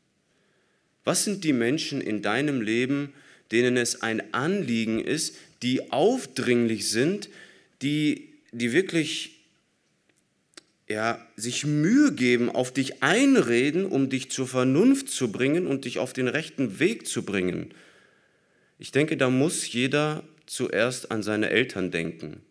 Was 1.05 1.23
sind 1.23 1.45
die 1.45 1.53
Menschen 1.53 2.01
in 2.01 2.21
deinem 2.21 2.59
Leben, 2.59 3.13
denen 3.53 3.77
es 3.77 4.01
ein 4.01 4.33
Anliegen 4.33 4.99
ist, 4.99 5.37
die 5.63 5.93
aufdringlich 5.93 6.89
sind, 6.89 7.29
die, 7.81 8.27
die 8.51 8.73
wirklich 8.73 9.39
ja, 10.89 11.25
sich 11.37 11.65
Mühe 11.65 12.11
geben, 12.11 12.49
auf 12.49 12.73
dich 12.73 13.01
einreden, 13.01 13.85
um 13.85 14.09
dich 14.09 14.29
zur 14.29 14.45
Vernunft 14.45 15.07
zu 15.07 15.31
bringen 15.31 15.67
und 15.67 15.85
dich 15.85 15.99
auf 15.99 16.11
den 16.11 16.27
rechten 16.27 16.79
Weg 16.79 17.07
zu 17.07 17.23
bringen? 17.23 17.73
Ich 18.77 18.91
denke, 18.91 19.15
da 19.15 19.29
muss 19.29 19.71
jeder 19.71 20.25
zuerst 20.51 21.11
an 21.11 21.23
seine 21.23 21.49
Eltern 21.49 21.91
denken, 21.91 22.41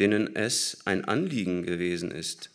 denen 0.00 0.34
es 0.34 0.78
ein 0.86 1.04
Anliegen 1.04 1.62
gewesen 1.62 2.10
ist, 2.10 2.50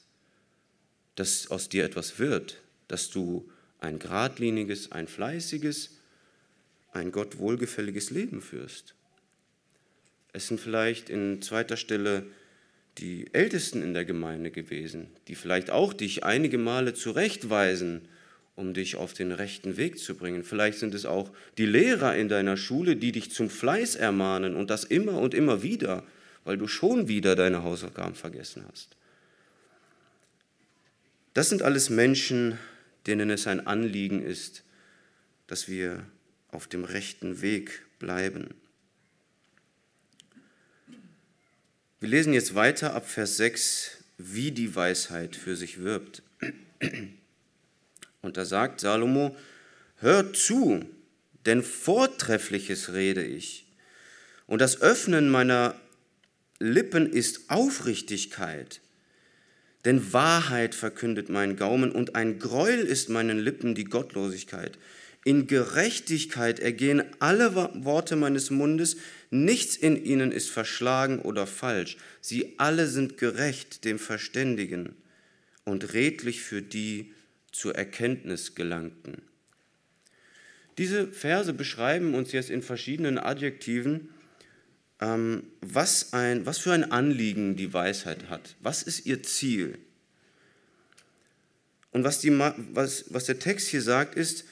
dass 1.16 1.50
aus 1.50 1.70
dir 1.70 1.86
etwas 1.86 2.20
wird, 2.20 2.58
dass 2.90 3.10
du 3.10 3.50
ein 3.80 3.98
geradliniges, 3.98 4.92
ein 4.92 5.08
fleißiges, 5.08 5.92
ein 6.92 7.14
Gott 7.14 7.38
wohlgefälliges 7.38 8.10
Leben 8.10 8.42
führst. 8.42 8.94
Es 10.34 10.50
sind 10.50 10.60
vielleicht 10.60 11.10
in 11.10 11.42
zweiter 11.42 11.78
Stelle 11.78 12.26
die 12.98 13.34
Ältesten 13.34 13.82
in 13.82 13.94
der 13.94 14.04
Gemeinde 14.04 14.52
gewesen, 14.52 15.08
die 15.30 15.36
vielleicht 15.36 15.70
auch 15.70 15.94
dich 15.94 16.26
einige 16.26 16.58
Male 16.58 16.94
zurechtweisen 16.94 18.10
um 18.56 18.74
dich 18.74 18.96
auf 18.96 19.14
den 19.14 19.32
rechten 19.32 19.78
Weg 19.78 20.00
zu 20.00 20.16
bringen. 20.16 20.44
Vielleicht 20.44 20.80
sind 20.80 20.94
es 20.94 21.06
auch 21.06 21.30
die 21.58 21.66
Lehrer 21.66 22.16
in 22.16 22.30
deiner 22.30 22.58
Schule, 22.58 22.96
die 22.96 23.12
dich 23.12 23.32
zum 23.32 23.50
Fleiß 23.50 23.96
ermahnen 23.96 24.56
und 24.56 24.70
das 24.70 24.86
immer 24.86 25.20
und 25.20 25.34
immer 25.34 25.62
wieder, 25.62 26.04
weil 26.46 26.58
du 26.58 26.68
schon 26.68 27.08
wieder 27.08 27.36
deine 27.36 27.64
Hausaufgaben 27.64 28.16
vergessen 28.16 28.66
hast. 28.72 28.96
Das 31.34 31.50
sind 31.50 31.64
alles 31.64 31.90
Menschen, 31.90 32.58
denen 33.08 33.30
es 33.30 33.46
ein 33.46 33.68
Anliegen 33.68 34.24
ist, 34.24 34.64
dass 35.48 35.68
wir 35.68 36.06
auf 36.50 36.68
dem 36.68 36.86
rechten 36.86 37.42
Weg 37.42 37.82
bleiben. 38.00 38.54
Wir 42.00 42.10
lesen 42.10 42.34
jetzt 42.34 42.56
weiter 42.56 42.94
ab 42.94 43.08
Vers 43.10 43.36
6, 43.38 44.04
wie 44.18 44.52
die 44.52 44.76
Weisheit 44.76 45.36
für 45.36 45.56
sich 45.58 45.80
wirbt. 45.82 46.24
Und 48.26 48.38
da 48.38 48.44
sagt 48.44 48.82
Salomo, 48.82 49.36
hört 50.00 50.36
zu, 50.36 50.84
denn 51.46 51.62
Vortreffliches 51.62 52.94
rede 52.94 53.24
ich. 53.24 53.68
Und 54.48 54.62
das 54.62 54.82
Öffnen 54.82 55.30
meiner 55.30 55.80
Lippen 56.60 57.08
ist 57.08 57.52
Aufrichtigkeit. 57.52 58.82
Denn 59.86 60.12
Wahrheit 60.12 60.74
verkündet 60.74 61.30
mein 61.30 61.56
Gaumen 61.56 61.92
und 61.92 62.16
ein 62.16 62.40
Gräuel 62.40 62.80
ist 62.80 63.10
meinen 63.10 63.38
Lippen 63.38 63.76
die 63.76 63.84
Gottlosigkeit. 63.84 64.80
In 65.24 65.46
Gerechtigkeit 65.46 66.60
ergehen 66.60 67.04
alle 67.20 67.56
Worte 67.56 68.16
meines 68.16 68.50
Mundes, 68.50 68.98
nichts 69.30 69.76
in 69.76 70.04
ihnen 70.04 70.32
ist 70.32 70.50
verschlagen 70.50 71.20
oder 71.20 71.46
falsch. 71.46 71.98
Sie 72.22 72.56
alle 72.58 72.88
sind 72.88 73.20
gerecht 73.20 73.86
dem 73.86 74.00
Verständigen 74.00 74.96
und 75.64 75.94
redlich 75.94 76.42
für 76.42 76.64
die, 76.64 77.12
zur 77.56 77.76
Erkenntnis 77.76 78.54
gelangten. 78.54 79.22
Diese 80.78 81.08
Verse 81.08 81.54
beschreiben 81.54 82.14
uns 82.14 82.34
jetzt 82.34 82.50
in 82.50 82.62
verschiedenen 82.62 83.18
Adjektiven, 83.18 84.10
ähm, 85.00 85.44
was, 85.62 86.12
ein, 86.12 86.46
was 86.46 86.58
für 86.58 86.74
ein 86.74 86.92
Anliegen 86.92 87.56
die 87.56 87.74
Weisheit 87.74 88.30
hat. 88.30 88.56
Was 88.60 88.84
ist 88.84 89.06
ihr 89.06 89.24
Ziel? 89.24 89.78
Und 91.92 92.04
was, 92.04 92.20
die, 92.20 92.38
was, 92.38 93.06
was 93.10 93.24
der 93.24 93.40
Text 93.40 93.70
hier 93.70 93.82
sagt, 93.82 94.16
ist, 94.16 94.44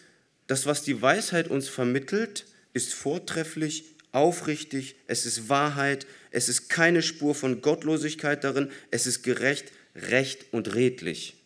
das, 0.48 0.66
was 0.66 0.84
die 0.84 1.02
Weisheit 1.02 1.50
uns 1.50 1.68
vermittelt, 1.68 2.46
ist 2.74 2.94
vortrefflich, 2.94 3.84
aufrichtig, 4.14 4.96
es 5.08 5.26
ist 5.26 5.50
Wahrheit, 5.50 6.08
es 6.32 6.48
ist 6.48 6.70
keine 6.70 7.02
Spur 7.02 7.36
von 7.36 7.62
Gottlosigkeit 7.62 8.46
darin, 8.46 8.72
es 8.92 9.08
ist 9.08 9.24
gerecht, 9.24 9.74
recht 9.94 10.54
und 10.54 10.74
redlich. 10.74 11.43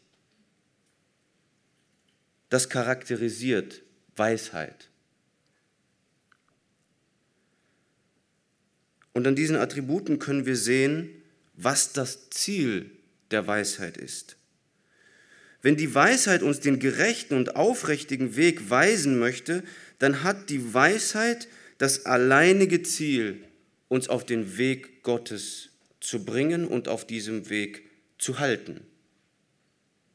Das 2.49 2.69
charakterisiert 2.69 3.81
Weisheit. 4.15 4.89
Und 9.13 9.25
an 9.25 9.35
diesen 9.35 9.55
Attributen 9.55 10.19
können 10.19 10.45
wir 10.45 10.55
sehen, 10.55 11.09
was 11.55 11.91
das 11.91 12.29
Ziel 12.29 12.91
der 13.31 13.47
Weisheit 13.47 13.97
ist. 13.97 14.37
Wenn 15.61 15.75
die 15.75 15.93
Weisheit 15.93 16.43
uns 16.43 16.59
den 16.59 16.79
gerechten 16.79 17.35
und 17.35 17.55
aufrichtigen 17.55 18.35
Weg 18.35 18.69
weisen 18.69 19.17
möchte, 19.17 19.63
dann 19.99 20.23
hat 20.23 20.49
die 20.49 20.73
Weisheit 20.73 21.47
das 21.77 22.05
alleinige 22.05 22.83
Ziel, 22.83 23.43
uns 23.87 24.07
auf 24.07 24.25
den 24.25 24.57
Weg 24.57 25.03
Gottes 25.03 25.69
zu 25.99 26.23
bringen 26.23 26.67
und 26.67 26.87
auf 26.87 27.07
diesem 27.07 27.49
Weg 27.49 27.89
zu 28.17 28.39
halten. 28.39 28.81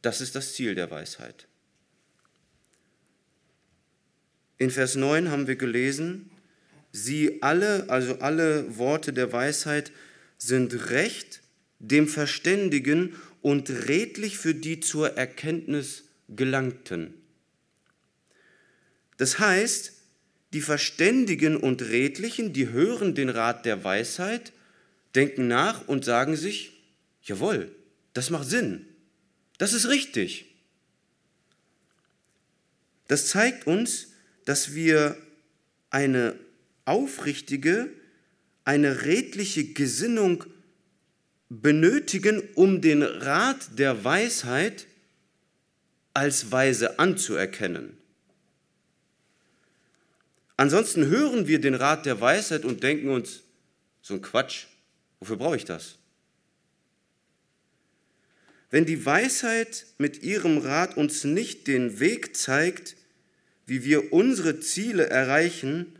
Das 0.00 0.20
ist 0.20 0.34
das 0.34 0.54
Ziel 0.54 0.74
der 0.74 0.90
Weisheit. 0.90 1.46
In 4.62 4.70
Vers 4.70 4.94
9 4.94 5.28
haben 5.28 5.48
wir 5.48 5.56
gelesen, 5.56 6.30
sie 6.92 7.42
alle, 7.42 7.90
also 7.90 8.20
alle 8.20 8.78
Worte 8.78 9.12
der 9.12 9.32
Weisheit, 9.32 9.90
sind 10.38 10.90
recht, 10.90 11.40
dem 11.80 12.06
Verständigen 12.06 13.16
und 13.40 13.70
redlich 13.88 14.38
für 14.38 14.54
die 14.54 14.78
zur 14.78 15.16
Erkenntnis 15.16 16.04
gelangten. 16.28 17.12
Das 19.16 19.40
heißt, 19.40 19.94
die 20.52 20.60
Verständigen 20.60 21.56
und 21.56 21.82
Redlichen, 21.82 22.52
die 22.52 22.68
hören 22.68 23.16
den 23.16 23.30
Rat 23.30 23.66
der 23.66 23.82
Weisheit, 23.82 24.52
denken 25.16 25.48
nach 25.48 25.88
und 25.88 26.04
sagen 26.04 26.36
sich, 26.36 26.84
jawohl, 27.24 27.74
das 28.14 28.30
macht 28.30 28.48
Sinn, 28.48 28.86
das 29.58 29.72
ist 29.72 29.88
richtig. 29.88 30.54
Das 33.08 33.26
zeigt 33.26 33.66
uns, 33.66 34.11
dass 34.44 34.74
wir 34.74 35.16
eine 35.90 36.38
aufrichtige, 36.84 37.90
eine 38.64 39.04
redliche 39.04 39.72
Gesinnung 39.72 40.44
benötigen, 41.48 42.42
um 42.54 42.80
den 42.80 43.02
Rat 43.02 43.78
der 43.78 44.04
Weisheit 44.04 44.86
als 46.14 46.50
weise 46.50 46.98
anzuerkennen. 46.98 47.96
Ansonsten 50.56 51.06
hören 51.06 51.48
wir 51.48 51.60
den 51.60 51.74
Rat 51.74 52.06
der 52.06 52.20
Weisheit 52.20 52.64
und 52.64 52.82
denken 52.82 53.08
uns, 53.08 53.42
so 54.00 54.14
ein 54.14 54.22
Quatsch, 54.22 54.66
wofür 55.18 55.36
brauche 55.36 55.56
ich 55.56 55.64
das? 55.64 55.96
Wenn 58.70 58.86
die 58.86 59.04
Weisheit 59.04 59.86
mit 59.98 60.22
ihrem 60.22 60.58
Rat 60.58 60.96
uns 60.96 61.24
nicht 61.24 61.66
den 61.66 62.00
Weg 62.00 62.36
zeigt, 62.36 62.96
wie 63.66 63.84
wir 63.84 64.12
unsere 64.12 64.60
Ziele 64.60 65.08
erreichen, 65.08 65.98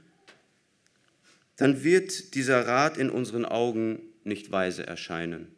dann 1.56 1.84
wird 1.84 2.34
dieser 2.34 2.66
Rat 2.66 2.96
in 2.96 3.10
unseren 3.10 3.44
Augen 3.44 4.00
nicht 4.24 4.50
weise 4.50 4.86
erscheinen. 4.86 5.48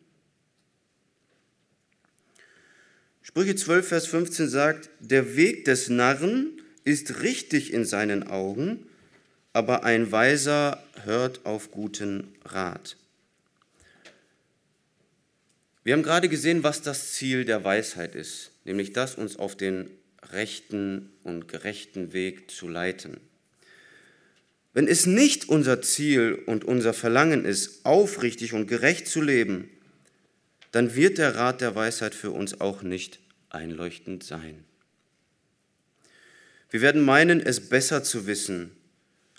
Sprüche 3.23 3.56
12, 3.56 3.88
Vers 3.88 4.06
15 4.06 4.49
sagt, 4.49 4.90
der 5.00 5.34
Weg 5.37 5.64
des 5.64 5.88
Narren 5.88 6.61
ist 6.84 7.23
richtig 7.23 7.73
in 7.73 7.84
seinen 7.84 8.25
Augen, 8.25 8.87
aber 9.54 9.84
ein 9.84 10.12
Weiser 10.12 10.82
hört 11.04 11.46
auf 11.46 11.70
guten 11.70 12.34
Rat. 12.44 12.96
Wir 15.84 15.94
haben 15.94 16.02
gerade 16.02 16.28
gesehen, 16.28 16.62
was 16.62 16.82
das 16.82 17.12
Ziel 17.12 17.44
der 17.44 17.64
Weisheit 17.64 18.14
ist, 18.14 18.50
nämlich 18.64 18.92
das, 18.92 19.14
uns 19.14 19.37
auf 19.37 19.56
den 19.56 19.90
rechten 20.33 21.11
und 21.23 21.49
gerechten 21.49 22.12
Weg 22.12 22.50
zu 22.50 22.69
leiten. 22.69 23.19
Wenn 24.73 24.88
es 24.88 25.07
nicht 25.07 25.49
unser 25.49 25.83
Ziel 25.83 26.43
und 26.47 26.64
unser 26.64 26.95
Verlangen 26.95 27.45
ist, 27.45 27.85
aufrichtig 27.85 28.52
und 28.54 28.66
gerecht 28.66 29.07
zu 29.07 29.21
leben, 29.21 29.71
dann 30.73 30.97
wird 30.97 31.19
der 31.19 31.37
Rat 31.37 31.61
der 31.61 31.76
Weisheit 31.76 32.14
für 32.14 32.33
uns 32.33 32.61
auch 32.61 32.83
nicht 32.83 33.21
einleuchtend 33.50 34.25
sein. 34.25 34.64
Wir 36.71 36.81
werden 36.81 37.02
meinen, 37.02 37.40
es 37.40 37.69
besser 37.69 38.02
zu 38.02 38.26
wissen 38.26 38.73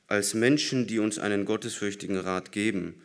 als 0.07 0.33
Menschen, 0.33 0.87
die 0.87 0.99
uns 0.99 1.19
einen 1.19 1.43
gottesfürchtigen 1.43 2.17
Rat 2.17 2.53
geben. 2.53 3.01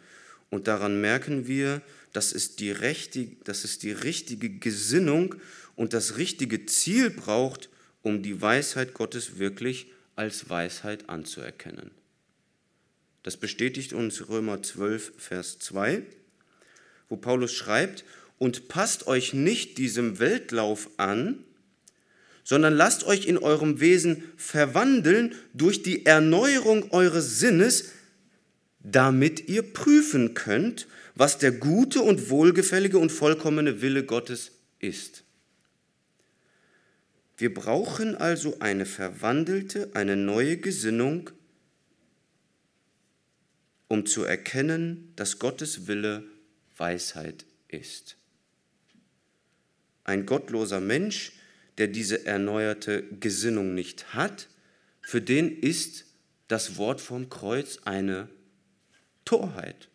Und 0.51 0.69
daran 0.69 1.01
merken 1.01 1.49
wir, 1.49 1.83
dass 2.13 2.33
es 2.33 2.57
die, 2.57 2.71
richtige, 2.71 3.37
dass 3.45 3.65
es 3.65 3.79
die 3.79 3.93
richtige 3.93 4.51
Gesinnung 4.51 5.37
und 5.77 5.93
das 5.93 6.17
richtige 6.17 6.67
Ziel 6.67 7.11
braucht, 7.11 7.69
um 8.03 8.23
die 8.23 8.41
Weisheit 8.41 8.95
Gottes 8.95 9.39
wirklich 9.39 9.87
als 10.17 10.51
Weisheit 10.51 11.09
anzuerkennen. 11.09 11.91
Das 13.23 13.37
bestätigt 13.37 13.93
uns 13.93 14.29
Römer 14.29 14.63
12, 14.63 15.13
Vers 15.19 15.59
2, 15.59 16.03
wo 17.09 17.17
Paulus 17.17 17.53
schreibt, 17.53 18.05
und 18.39 18.69
passt 18.69 19.07
euch 19.07 19.35
nicht 19.35 19.77
diesem 19.77 20.19
Weltlauf 20.19 20.89
an, 20.97 21.45
sondern 22.43 22.75
lasst 22.75 23.05
euch 23.05 23.27
in 23.27 23.37
eurem 23.37 23.81
Wesen 23.81 24.25
verwandeln 24.37 25.35
durch 25.53 25.83
die 25.83 26.07
Erneuerung 26.07 26.91
eures 26.91 27.39
Sinnes, 27.39 27.91
damit 28.83 29.49
ihr 29.49 29.63
prüfen 29.63 30.33
könnt, 30.33 30.89
was 31.21 31.37
der 31.37 31.53
gute 31.53 32.01
und 32.01 32.31
wohlgefällige 32.31 32.97
und 32.97 33.13
vollkommene 33.13 33.83
Wille 33.83 34.07
Gottes 34.07 34.53
ist. 34.79 35.23
Wir 37.37 37.53
brauchen 37.53 38.17
also 38.17 38.59
eine 38.61 38.87
verwandelte, 38.87 39.91
eine 39.93 40.17
neue 40.17 40.57
Gesinnung, 40.57 41.29
um 43.87 44.07
zu 44.07 44.25
erkennen, 44.25 45.13
dass 45.17 45.39
Gottes 45.39 45.87
Wille 45.87 46.25
Weisheit 46.79 47.45
ist. 47.69 48.17
Ein 50.05 50.25
gottloser 50.25 50.81
Mensch, 50.81 51.33
der 51.77 51.89
diese 51.89 52.25
erneuerte 52.25 53.03
Gesinnung 53.21 53.75
nicht 53.75 54.15
hat, 54.15 54.49
für 55.03 55.21
den 55.21 55.55
ist 55.55 56.07
das 56.49 56.79
Wort 56.79 57.03
vom 57.03 57.29
Kreuz 57.29 57.81
eine 57.85 58.31
Torheit. 59.27 59.90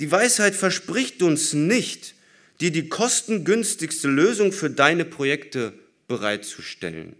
Die 0.00 0.10
Weisheit 0.10 0.54
verspricht 0.54 1.22
uns 1.22 1.52
nicht, 1.52 2.14
dir 2.60 2.70
die 2.70 2.88
kostengünstigste 2.88 4.08
Lösung 4.08 4.52
für 4.52 4.70
deine 4.70 5.04
Projekte 5.04 5.72
bereitzustellen. 6.08 7.16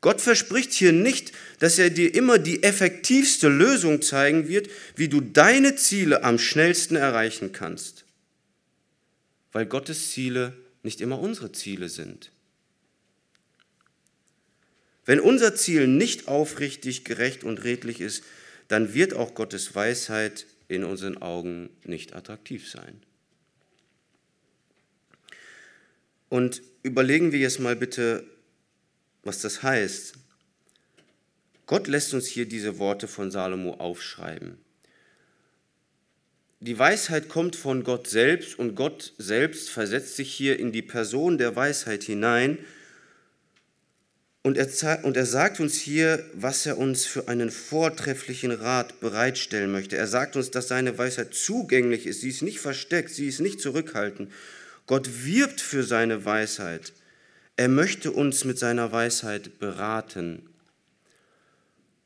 Gott 0.00 0.20
verspricht 0.20 0.72
hier 0.72 0.92
nicht, 0.92 1.32
dass 1.60 1.78
er 1.78 1.88
dir 1.88 2.12
immer 2.14 2.38
die 2.38 2.64
effektivste 2.64 3.48
Lösung 3.48 4.02
zeigen 4.02 4.48
wird, 4.48 4.68
wie 4.96 5.08
du 5.08 5.20
deine 5.20 5.76
Ziele 5.76 6.24
am 6.24 6.38
schnellsten 6.38 6.96
erreichen 6.96 7.52
kannst, 7.52 8.04
weil 9.52 9.64
Gottes 9.64 10.10
Ziele 10.10 10.56
nicht 10.82 11.00
immer 11.00 11.20
unsere 11.20 11.52
Ziele 11.52 11.88
sind. 11.88 12.32
Wenn 15.04 15.20
unser 15.20 15.54
Ziel 15.54 15.86
nicht 15.86 16.26
aufrichtig, 16.26 17.04
gerecht 17.04 17.44
und 17.44 17.62
redlich 17.62 18.00
ist, 18.00 18.24
dann 18.68 18.94
wird 18.94 19.14
auch 19.14 19.34
Gottes 19.34 19.74
Weisheit 19.74 20.46
in 20.68 20.84
unseren 20.84 21.18
Augen 21.18 21.70
nicht 21.84 22.14
attraktiv 22.14 22.68
sein. 22.68 23.02
Und 26.28 26.62
überlegen 26.82 27.32
wir 27.32 27.40
jetzt 27.40 27.60
mal 27.60 27.76
bitte, 27.76 28.24
was 29.22 29.40
das 29.40 29.62
heißt. 29.62 30.14
Gott 31.66 31.88
lässt 31.88 32.14
uns 32.14 32.26
hier 32.26 32.46
diese 32.46 32.78
Worte 32.78 33.06
von 33.06 33.30
Salomo 33.30 33.74
aufschreiben. 33.74 34.58
Die 36.60 36.78
Weisheit 36.78 37.28
kommt 37.28 37.56
von 37.56 37.82
Gott 37.82 38.06
selbst 38.06 38.58
und 38.58 38.76
Gott 38.76 39.14
selbst 39.18 39.68
versetzt 39.68 40.16
sich 40.16 40.32
hier 40.32 40.60
in 40.60 40.70
die 40.70 40.82
Person 40.82 41.36
der 41.36 41.56
Weisheit 41.56 42.04
hinein. 42.04 42.58
Und 44.44 44.56
er, 44.56 45.04
und 45.04 45.16
er 45.16 45.26
sagt 45.26 45.60
uns 45.60 45.76
hier, 45.76 46.24
was 46.34 46.66
er 46.66 46.76
uns 46.76 47.06
für 47.06 47.28
einen 47.28 47.50
vortrefflichen 47.50 48.50
Rat 48.50 48.98
bereitstellen 48.98 49.70
möchte. 49.70 49.96
Er 49.96 50.08
sagt 50.08 50.34
uns, 50.34 50.50
dass 50.50 50.66
seine 50.66 50.98
Weisheit 50.98 51.32
zugänglich 51.32 52.06
ist. 52.06 52.22
Sie 52.22 52.30
ist 52.30 52.42
nicht 52.42 52.58
versteckt, 52.58 53.10
sie 53.10 53.28
ist 53.28 53.40
nicht 53.40 53.60
zurückhaltend. 53.60 54.32
Gott 54.86 55.24
wirbt 55.24 55.60
für 55.60 55.84
seine 55.84 56.24
Weisheit. 56.24 56.92
Er 57.56 57.68
möchte 57.68 58.10
uns 58.10 58.44
mit 58.44 58.58
seiner 58.58 58.90
Weisheit 58.90 59.60
beraten. 59.60 60.42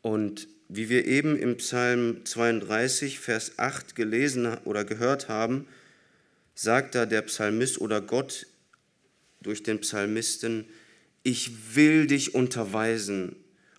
Und 0.03 0.47
wie 0.69 0.91
wir 0.91 1.07
eben 1.07 1.39
im 1.39 1.57
Psalm 1.57 2.25
32, 2.25 3.19
Vers 3.19 3.59
8 3.59 3.95
gelesen 3.95 4.59
oder 4.65 4.85
gehört 4.85 5.29
haben, 5.29 5.67
sagt 6.55 6.95
da 6.95 7.07
der 7.07 7.23
Psalmist 7.23 7.81
oder 7.81 8.03
Gott 8.03 8.47
durch 9.41 9.63
den 9.63 9.81
Psalmisten, 9.81 10.67
ich 11.27 11.75
will 11.75 12.07
dich 12.07 12.37
unterweisen 12.37 13.35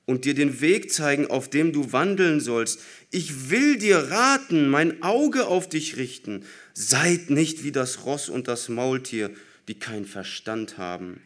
und 0.05 0.25
dir 0.25 0.33
den 0.33 0.59
Weg 0.59 0.91
zeigen, 0.91 1.27
auf 1.27 1.49
dem 1.49 1.71
du 1.71 1.93
wandeln 1.93 2.41
sollst. 2.41 2.81
Ich 3.09 3.49
will 3.49 3.77
dir 3.77 3.99
raten, 3.99 4.67
mein 4.67 5.01
Auge 5.01 5.47
auf 5.47 5.69
dich 5.69 5.95
richten. 5.95 6.43
Seid 6.73 7.29
nicht 7.29 7.63
wie 7.63 7.71
das 7.71 8.03
Ross 8.03 8.27
und 8.27 8.49
das 8.49 8.67
Maultier, 8.67 9.31
die 9.69 9.79
kein 9.79 10.03
Verstand 10.03 10.77
haben 10.77 11.21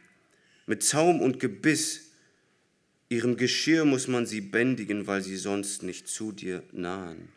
mit 0.68 0.84
Zaum 0.84 1.22
und 1.22 1.40
Gebiss. 1.40 2.12
Ihrem 3.10 3.36
Geschirr 3.36 3.84
muss 3.86 4.08
man 4.08 4.28
sie 4.28 4.42
bändigen, 4.42 5.08
weil 5.08 5.24
sie 5.24 5.38
sonst 5.38 5.82
nicht 5.82 6.08
zu 6.08 6.32
dir 6.32 6.62
nahen. 6.72 7.30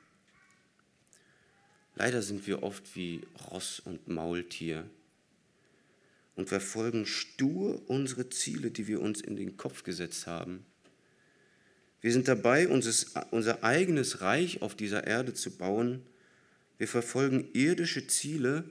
Leider 1.95 2.21
sind 2.21 2.47
wir 2.47 2.63
oft 2.63 2.95
wie 2.97 3.23
Ross 3.51 3.81
und 3.81 4.09
Maultier 4.09 4.85
und 6.37 6.49
verfolgen 6.49 7.07
stur 7.07 7.83
unsere 7.89 8.29
Ziele, 8.29 8.71
die 8.71 8.87
wir 8.89 9.01
uns 9.01 9.21
in 9.21 9.37
den 9.37 9.57
Kopf 9.57 9.83
gesetzt 9.83 10.27
haben. 10.27 10.65
Wir 12.01 12.13
sind 12.13 12.29
dabei, 12.29 12.69
unser 12.69 13.65
eigenes 13.65 14.21
Reich 14.21 14.61
auf 14.63 14.75
dieser 14.75 15.07
Erde 15.07 15.33
zu 15.33 15.57
bauen, 15.57 16.03
wir 16.77 16.89
verfolgen 16.89 17.49
irdische 17.53 18.07
Ziele 18.07 18.65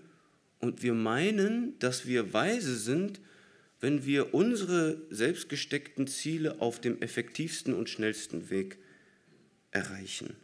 und 0.59 0.83
wir 0.83 0.93
meinen, 0.93 1.79
dass 1.79 2.05
wir 2.05 2.33
weise 2.33 2.75
sind, 2.75 3.21
wenn 3.79 4.05
wir 4.05 4.33
unsere 4.33 5.01
selbstgesteckten 5.09 6.07
Ziele 6.07 6.61
auf 6.61 6.79
dem 6.79 7.01
effektivsten 7.01 7.73
und 7.73 7.89
schnellsten 7.89 8.49
Weg 8.49 8.77
erreichen. 9.71 10.35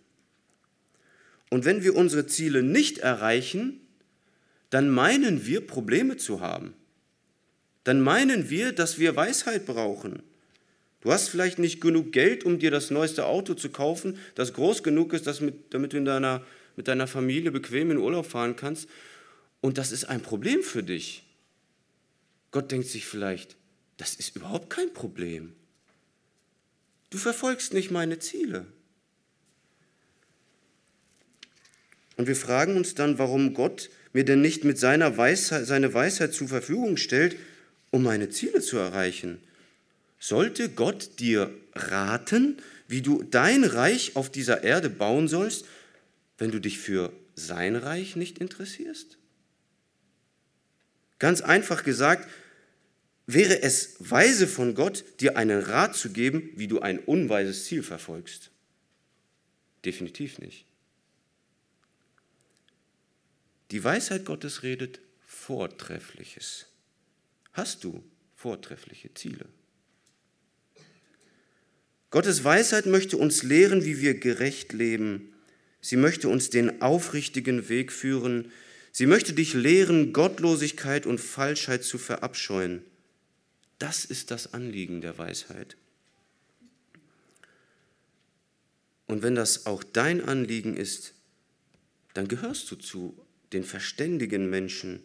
Und 1.50 1.66
wenn 1.66 1.84
wir 1.84 1.96
unsere 1.96 2.28
Ziele 2.28 2.64
nicht 2.64 2.98
erreichen, 3.00 3.80
dann 4.70 4.90
meinen 4.90 5.46
wir 5.46 5.66
Probleme 5.66 6.18
zu 6.18 6.42
haben. 6.42 6.74
Dann 7.84 8.02
meinen 8.02 8.50
wir, 8.50 8.72
dass 8.72 9.00
wir 9.00 9.15
Weisheit 9.15 9.65
brauchen. 9.65 10.22
Du 11.02 11.12
hast 11.12 11.30
vielleicht 11.30 11.60
nicht 11.60 11.80
genug 11.80 12.12
Geld, 12.12 12.44
um 12.44 12.60
dir 12.60 12.72
das 12.72 12.92
neueste 12.92 13.26
Auto 13.26 13.54
zu 13.54 13.70
kaufen, 13.70 14.18
das 14.36 14.54
groß 14.54 14.84
genug 14.84 15.13
ist, 15.13 15.42
mit, 15.42 15.74
damit 15.74 15.94
du 15.94 15.98
in 15.98 16.06
deiner, 16.06 16.46
mit 16.76 16.88
deiner 16.88 17.08
Familie 17.08 17.52
bequem 17.52 17.92
in 17.92 17.98
Urlaub 17.98 18.26
fahren 18.26 18.56
kannst. 18.56 18.89
Und 19.62 19.78
das 19.78 19.92
ist 19.92 20.06
ein 20.06 20.22
Problem 20.22 20.62
für 20.62 20.84
dich. 20.84 21.24
Gott 22.52 22.72
denkt 22.72 22.88
sich 22.88 23.06
vielleicht, 23.06 23.56
das 23.98 24.15
ist 24.15 24.36
überhaupt 24.36 24.70
kein 24.70 24.94
Problem. 24.94 25.54
Du 27.10 27.18
verfolgst 27.18 27.74
nicht 27.74 27.92
meine 27.92 28.20
Ziele. 28.20 28.65
Und 32.18 32.28
wir 32.28 32.36
fragen 32.36 32.76
uns 32.76 32.96
dann, 32.96 33.18
warum 33.18 33.54
Gott 33.54 33.89
mir 34.12 34.26
denn 34.26 34.42
nicht 34.42 34.63
mit 34.63 34.78
seiner 34.78 35.15
Weisheit, 35.15 35.65
seine 35.65 35.94
Weisheit 35.94 36.34
zur 36.34 36.50
Verfügung 36.50 36.98
stellt, 36.98 37.38
um 37.91 38.04
meine 38.04 38.30
Ziele 38.30 38.62
zu 38.62 38.78
erreichen. 38.78 39.41
Sollte 40.19 40.69
Gott 40.69 41.19
dir 41.19 41.54
raten, 41.73 42.58
wie 42.88 43.02
du 43.02 43.23
dein 43.23 43.63
Reich 43.63 44.15
auf 44.15 44.30
dieser 44.30 44.63
Erde 44.63 44.89
bauen 44.89 45.28
sollst, 45.28 45.65
wenn 46.38 46.52
du 46.52 46.60
dich 46.60 46.80
für 46.80 47.13
sein 47.36 47.75
Reich 47.75 48.15
nicht 48.15 48.39
interessierst? 48.39 49.17
Ganz 51.19 51.41
einfach 51.41 51.84
gesagt, 51.84 52.30
wäre 53.28 53.62
es 53.62 53.95
weise 53.99 54.47
von 54.47 54.73
Gott, 54.73 55.04
dir 55.19 55.38
einen 55.38 55.62
Rat 55.62 55.95
zu 55.95 56.12
geben, 56.12 56.49
wie 56.56 56.67
du 56.67 56.80
ein 56.80 56.99
unweises 56.99 57.65
Ziel 57.65 57.84
verfolgst? 57.84 58.49
Definitiv 59.86 60.39
nicht. 60.39 60.65
Die 63.71 63.84
Weisheit 63.84 64.25
Gottes 64.25 64.63
redet 64.63 64.99
Vortreffliches. 65.28 66.69
Hast 67.60 67.84
du 67.84 68.02
vortreffliche 68.36 69.13
Ziele? 69.15 69.45
Gottes 72.10 72.45
Weisheit 72.45 72.86
möchte 72.86 73.17
uns 73.17 73.43
lehren, 73.43 73.84
wie 73.84 74.00
wir 74.00 74.17
gerecht 74.17 74.72
leben. 74.72 75.34
Sie 75.82 75.98
möchte 75.98 76.30
uns 76.30 76.50
den 76.50 76.82
aufrichtigen 76.82 77.67
Weg 77.67 77.91
führen. 77.91 78.54
Sie 78.93 79.08
möchte 79.08 79.34
dich 79.34 79.56
lehren, 79.56 80.13
Gottlosigkeit 80.13 81.06
und 81.06 81.19
Falschheit 81.19 81.84
zu 81.84 81.98
verabscheuen. 81.98 82.82
Das 83.78 84.06
ist 84.06 84.32
das 84.32 84.54
Anliegen 84.54 85.02
der 85.02 85.17
Weisheit. 85.17 85.76
Und 89.06 89.22
wenn 89.22 89.36
das 89.36 89.65
auch 89.65 89.84
dein 89.84 90.24
Anliegen 90.24 90.78
ist, 90.78 91.13
dann 92.13 92.30
gehörst 92.30 92.72
du 92.72 92.78
zu 92.78 93.22
den 93.52 93.65
verständigen 93.65 94.50
Menschen, 94.50 95.02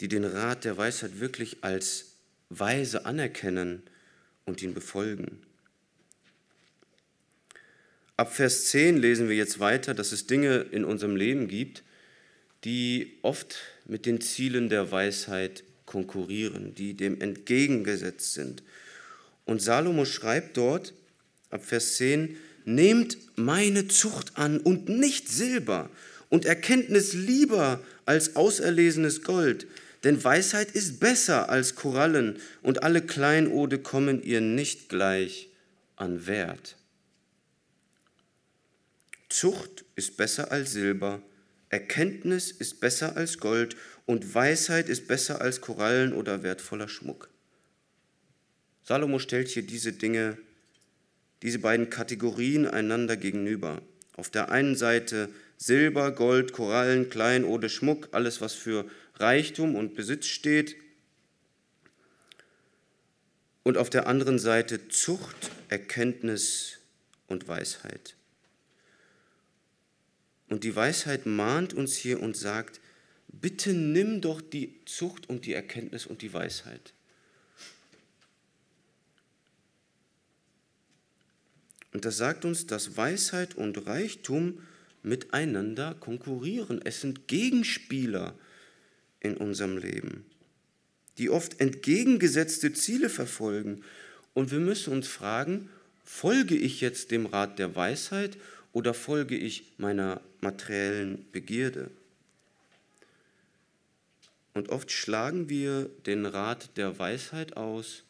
die 0.00 0.08
den 0.08 0.24
Rat 0.24 0.64
der 0.64 0.76
Weisheit 0.76 1.20
wirklich 1.20 1.58
als 1.62 2.12
weise 2.50 3.04
anerkennen 3.04 3.82
und 4.44 4.62
ihn 4.62 4.74
befolgen. 4.74 5.42
Ab 8.16 8.34
Vers 8.34 8.66
10 8.66 8.96
lesen 8.96 9.28
wir 9.28 9.36
jetzt 9.36 9.60
weiter, 9.60 9.94
dass 9.94 10.12
es 10.12 10.26
Dinge 10.26 10.66
in 10.72 10.84
unserem 10.84 11.14
Leben 11.14 11.46
gibt, 11.46 11.84
die 12.64 13.18
oft 13.22 13.58
mit 13.86 14.06
den 14.06 14.20
Zielen 14.20 14.68
der 14.68 14.90
Weisheit 14.90 15.62
konkurrieren, 15.86 16.74
die 16.74 16.94
dem 16.94 17.20
entgegengesetzt 17.20 18.34
sind. 18.34 18.62
Und 19.44 19.62
Salomo 19.62 20.04
schreibt 20.04 20.56
dort, 20.56 20.94
ab 21.50 21.64
Vers 21.64 21.96
10, 21.96 22.36
Nehmt 22.64 23.16
meine 23.36 23.88
Zucht 23.88 24.36
an 24.36 24.58
und 24.58 24.90
nicht 24.90 25.28
Silber 25.28 25.88
und 26.28 26.44
Erkenntnis 26.44 27.14
lieber 27.14 27.80
als 28.04 28.36
auserlesenes 28.36 29.22
Gold, 29.22 29.66
denn 30.04 30.22
Weisheit 30.22 30.70
ist 30.70 31.00
besser 31.00 31.48
als 31.48 31.74
Korallen 31.74 32.38
und 32.62 32.82
alle 32.82 33.02
Kleinode 33.02 33.78
kommen 33.78 34.22
ihr 34.22 34.40
nicht 34.40 34.88
gleich 34.88 35.48
an 35.96 36.26
Wert. 36.26 36.76
Zucht 39.28 39.84
ist 39.96 40.16
besser 40.16 40.52
als 40.52 40.72
Silber, 40.72 41.20
Erkenntnis 41.70 42.50
ist 42.50 42.80
besser 42.80 43.16
als 43.16 43.38
Gold 43.38 43.76
und 44.06 44.34
Weisheit 44.34 44.88
ist 44.88 45.06
besser 45.06 45.40
als 45.40 45.60
Korallen 45.60 46.14
oder 46.14 46.42
wertvoller 46.42 46.88
Schmuck. 46.88 47.28
Salomo 48.84 49.18
stellt 49.18 49.48
hier 49.48 49.66
diese 49.66 49.92
Dinge, 49.92 50.38
diese 51.42 51.58
beiden 51.58 51.90
Kategorien 51.90 52.66
einander 52.66 53.18
gegenüber. 53.18 53.82
Auf 54.16 54.30
der 54.30 54.50
einen 54.50 54.76
Seite 54.76 55.28
Silber, 55.58 56.12
Gold, 56.12 56.52
Korallen, 56.52 57.10
Kleinode, 57.10 57.68
Schmuck, 57.68 58.08
alles, 58.12 58.40
was 58.40 58.54
für 58.54 58.86
Reichtum 59.20 59.74
und 59.74 59.94
Besitz 59.94 60.26
steht. 60.26 60.76
Und 63.62 63.76
auf 63.76 63.90
der 63.90 64.06
anderen 64.06 64.38
Seite 64.38 64.88
Zucht, 64.88 65.50
Erkenntnis 65.68 66.78
und 67.26 67.48
Weisheit. 67.48 68.14
Und 70.48 70.64
die 70.64 70.74
Weisheit 70.74 71.26
mahnt 71.26 71.74
uns 71.74 71.94
hier 71.94 72.22
und 72.22 72.36
sagt, 72.36 72.80
bitte 73.28 73.74
nimm 73.74 74.20
doch 74.20 74.40
die 74.40 74.82
Zucht 74.86 75.28
und 75.28 75.44
die 75.44 75.52
Erkenntnis 75.52 76.06
und 76.06 76.22
die 76.22 76.32
Weisheit. 76.32 76.94
Und 81.92 82.04
das 82.04 82.16
sagt 82.16 82.44
uns, 82.44 82.66
dass 82.66 82.96
Weisheit 82.96 83.54
und 83.54 83.86
Reichtum 83.86 84.62
miteinander 85.02 85.94
konkurrieren. 85.94 86.80
Es 86.84 87.00
sind 87.00 87.28
Gegenspieler 87.28 88.34
in 89.20 89.36
unserem 89.36 89.76
Leben, 89.78 90.24
die 91.18 91.30
oft 91.30 91.60
entgegengesetzte 91.60 92.72
Ziele 92.72 93.10
verfolgen. 93.10 93.82
Und 94.34 94.50
wir 94.50 94.60
müssen 94.60 94.92
uns 94.92 95.08
fragen, 95.08 95.68
folge 96.04 96.56
ich 96.56 96.80
jetzt 96.80 97.10
dem 97.10 97.26
Rat 97.26 97.58
der 97.58 97.74
Weisheit 97.74 98.36
oder 98.72 98.94
folge 98.94 99.36
ich 99.36 99.72
meiner 99.78 100.20
materiellen 100.40 101.26
Begierde? 101.32 101.90
Und 104.54 104.70
oft 104.70 104.90
schlagen 104.90 105.48
wir 105.48 105.90
den 106.06 106.26
Rat 106.26 106.76
der 106.76 106.98
Weisheit 106.98 107.56
aus, 107.56 108.04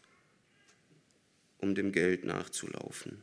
um 1.59 1.75
dem 1.75 1.93
Geld 1.93 2.25
nachzulaufen. 2.25 3.19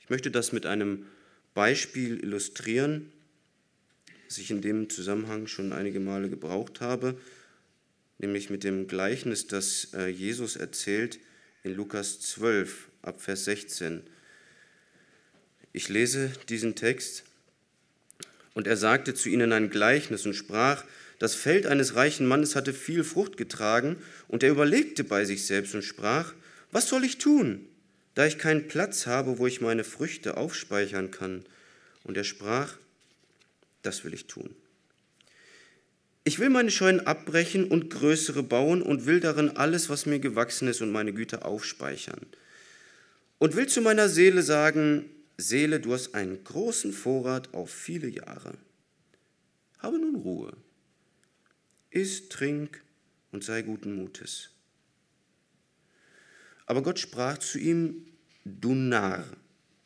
Ich 0.00 0.10
möchte 0.10 0.30
das 0.30 0.52
mit 0.52 0.66
einem 0.66 1.06
Beispiel 1.54 2.18
illustrieren, 2.22 3.10
das 4.34 4.40
ich 4.40 4.50
in 4.50 4.62
dem 4.62 4.90
Zusammenhang 4.90 5.46
schon 5.46 5.72
einige 5.72 6.00
Male 6.00 6.28
gebraucht 6.28 6.80
habe, 6.80 7.16
nämlich 8.18 8.50
mit 8.50 8.64
dem 8.64 8.88
Gleichnis, 8.88 9.46
das 9.46 9.94
äh, 9.94 10.08
Jesus 10.08 10.56
erzählt 10.56 11.20
in 11.62 11.76
Lukas 11.76 12.18
12 12.18 12.88
ab 13.02 13.22
Vers 13.22 13.44
16. 13.44 14.02
Ich 15.72 15.88
lese 15.88 16.32
diesen 16.48 16.74
Text. 16.74 17.22
Und 18.54 18.66
er 18.66 18.76
sagte 18.76 19.14
zu 19.14 19.28
ihnen 19.28 19.52
ein 19.52 19.70
Gleichnis 19.70 20.26
und 20.26 20.34
sprach, 20.34 20.84
das 21.20 21.36
Feld 21.36 21.66
eines 21.66 21.94
reichen 21.94 22.26
Mannes 22.26 22.56
hatte 22.56 22.72
viel 22.72 23.04
Frucht 23.04 23.36
getragen, 23.36 23.96
und 24.26 24.42
er 24.42 24.50
überlegte 24.50 25.04
bei 25.04 25.24
sich 25.24 25.46
selbst 25.46 25.76
und 25.76 25.82
sprach, 25.82 26.34
was 26.72 26.88
soll 26.88 27.04
ich 27.04 27.18
tun? 27.18 27.68
da 28.14 28.26
ich 28.26 28.38
keinen 28.38 28.68
Platz 28.68 29.06
habe, 29.06 29.38
wo 29.38 29.46
ich 29.46 29.60
meine 29.60 29.82
Früchte 29.82 30.36
aufspeichern 30.36 31.10
kann. 31.10 31.44
Und 32.04 32.16
er 32.16 32.24
sprach, 32.24 32.76
das 33.84 34.04
will 34.04 34.14
ich 34.14 34.26
tun. 34.26 34.54
Ich 36.24 36.38
will 36.38 36.48
meine 36.48 36.70
Scheunen 36.70 37.06
abbrechen 37.06 37.66
und 37.66 37.90
größere 37.90 38.42
bauen 38.42 38.80
und 38.80 39.04
will 39.04 39.20
darin 39.20 39.56
alles, 39.56 39.90
was 39.90 40.06
mir 40.06 40.18
gewachsen 40.18 40.68
ist 40.68 40.80
und 40.80 40.90
meine 40.90 41.12
Güter 41.12 41.44
aufspeichern. 41.44 42.26
Und 43.38 43.56
will 43.56 43.66
zu 43.66 43.82
meiner 43.82 44.08
Seele 44.08 44.42
sagen, 44.42 45.04
Seele, 45.36 45.80
du 45.80 45.92
hast 45.92 46.14
einen 46.14 46.42
großen 46.42 46.92
Vorrat 46.92 47.52
auf 47.52 47.70
viele 47.70 48.08
Jahre. 48.08 48.54
Habe 49.78 49.98
nun 49.98 50.14
Ruhe. 50.16 50.56
Iss, 51.90 52.30
trink 52.30 52.82
und 53.32 53.44
sei 53.44 53.60
guten 53.62 53.94
Mutes. 53.94 54.50
Aber 56.64 56.82
Gott 56.82 56.98
sprach 56.98 57.36
zu 57.38 57.58
ihm, 57.58 58.06
du 58.44 58.74
Narr, 58.74 59.24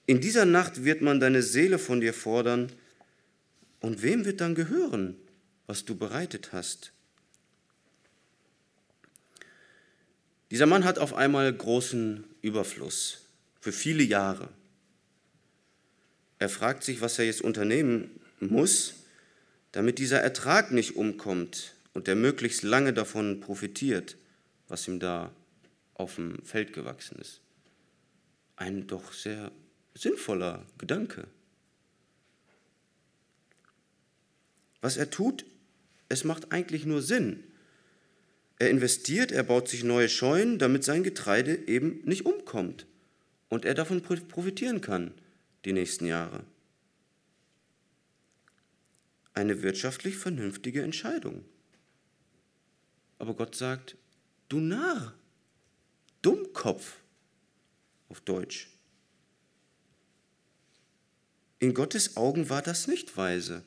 in 0.06 0.20
dieser 0.20 0.44
Nacht 0.44 0.84
wird 0.84 1.02
man 1.02 1.18
deine 1.18 1.42
Seele 1.42 1.78
von 1.78 2.00
dir 2.00 2.14
fordern, 2.14 2.72
und 3.80 4.02
wem 4.02 4.24
wird 4.24 4.40
dann 4.40 4.54
gehören, 4.54 5.16
was 5.66 5.84
du 5.84 5.94
bereitet 5.94 6.52
hast? 6.52 6.92
Dieser 10.50 10.66
Mann 10.66 10.84
hat 10.84 10.98
auf 10.98 11.14
einmal 11.14 11.52
großen 11.52 12.24
Überfluss 12.40 13.26
für 13.60 13.72
viele 13.72 14.02
Jahre. 14.02 14.48
Er 16.38 16.48
fragt 16.48 16.84
sich, 16.84 17.00
was 17.00 17.18
er 17.18 17.26
jetzt 17.26 17.42
unternehmen 17.42 18.20
muss, 18.40 18.94
damit 19.72 19.98
dieser 19.98 20.20
Ertrag 20.20 20.70
nicht 20.70 20.96
umkommt 20.96 21.74
und 21.92 22.08
er 22.08 22.14
möglichst 22.14 22.62
lange 22.62 22.92
davon 22.92 23.40
profitiert, 23.40 24.16
was 24.68 24.88
ihm 24.88 25.00
da 25.00 25.32
auf 25.94 26.14
dem 26.14 26.42
Feld 26.44 26.72
gewachsen 26.72 27.18
ist. 27.18 27.40
Ein 28.56 28.86
doch 28.86 29.12
sehr 29.12 29.52
sinnvoller 29.94 30.64
Gedanke. 30.78 31.26
Was 34.80 34.96
er 34.96 35.10
tut, 35.10 35.44
es 36.08 36.24
macht 36.24 36.52
eigentlich 36.52 36.86
nur 36.86 37.02
Sinn. 37.02 37.44
Er 38.58 38.70
investiert, 38.70 39.30
er 39.30 39.44
baut 39.44 39.68
sich 39.68 39.84
neue 39.84 40.08
Scheunen, 40.08 40.58
damit 40.58 40.84
sein 40.84 41.02
Getreide 41.02 41.68
eben 41.68 42.00
nicht 42.04 42.26
umkommt 42.26 42.86
und 43.48 43.64
er 43.64 43.74
davon 43.74 44.02
profitieren 44.02 44.80
kann 44.80 45.12
die 45.64 45.72
nächsten 45.72 46.06
Jahre. 46.06 46.44
Eine 49.34 49.62
wirtschaftlich 49.62 50.16
vernünftige 50.16 50.82
Entscheidung. 50.82 51.44
Aber 53.18 53.34
Gott 53.34 53.54
sagt, 53.54 53.96
du 54.48 54.58
Narr, 54.58 55.14
Dummkopf 56.22 56.96
auf 58.08 58.20
Deutsch. 58.20 58.70
In 61.60 61.74
Gottes 61.74 62.16
Augen 62.16 62.48
war 62.48 62.62
das 62.62 62.86
nicht 62.86 63.16
weise. 63.16 63.62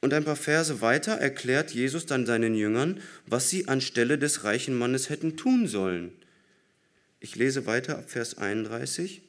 Und 0.00 0.14
ein 0.14 0.24
paar 0.24 0.36
Verse 0.36 0.80
weiter 0.80 1.12
erklärt 1.12 1.72
Jesus 1.72 2.06
dann 2.06 2.24
seinen 2.24 2.54
Jüngern, 2.54 3.00
was 3.26 3.50
sie 3.50 3.66
anstelle 3.68 4.18
des 4.18 4.44
reichen 4.44 4.76
Mannes 4.78 5.10
hätten 5.10 5.36
tun 5.36 5.66
sollen. 5.66 6.12
Ich 7.20 7.34
lese 7.34 7.66
weiter 7.66 7.98
ab 7.98 8.10
Vers 8.10 8.38
31. 8.38 9.22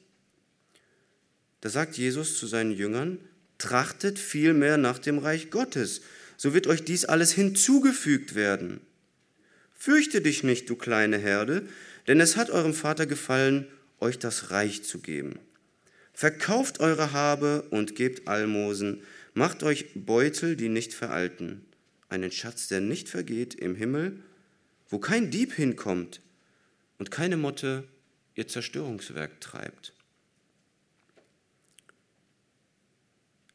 Da 1.62 1.70
sagt 1.70 1.98
Jesus 1.98 2.38
zu 2.38 2.46
seinen 2.46 2.72
Jüngern, 2.72 3.18
trachtet 3.58 4.20
vielmehr 4.20 4.78
nach 4.78 5.00
dem 5.00 5.18
Reich 5.18 5.50
Gottes, 5.50 6.02
so 6.38 6.54
wird 6.54 6.68
euch 6.68 6.84
dies 6.84 7.06
alles 7.06 7.34
hinzugefügt 7.34 8.36
werden. 8.36 8.80
Fürchte 9.76 10.22
dich 10.22 10.44
nicht, 10.44 10.70
du 10.70 10.76
kleine 10.76 11.18
Herde, 11.18 11.68
denn 12.08 12.22
es 12.22 12.38
hat 12.38 12.50
eurem 12.50 12.74
Vater 12.74 13.06
gefallen, 13.06 13.68
euch 14.00 14.20
das 14.20 14.52
Reich 14.52 14.84
zu 14.84 15.00
geben. 15.00 15.40
Verkauft 16.14 16.80
eure 16.80 17.12
Habe 17.12 17.64
und 17.70 17.96
gebt 17.96 18.28
Almosen, 18.28 19.04
macht 19.40 19.64
euch 19.64 19.86
Beutel, 19.96 20.58
die 20.58 20.68
nicht 20.68 20.94
veralten, 20.94 21.66
einen 22.10 22.30
Schatz, 22.30 22.68
der 22.68 22.82
nicht 22.82 23.08
vergeht 23.08 23.56
im 23.56 23.74
Himmel, 23.74 24.22
wo 24.90 25.00
kein 25.00 25.32
Dieb 25.32 25.54
hinkommt 25.54 26.20
und 26.98 27.10
keine 27.10 27.38
Motte 27.38 27.88
ihr 28.36 28.50
Zerstörungswerk 28.50 29.40
treibt. 29.40 29.94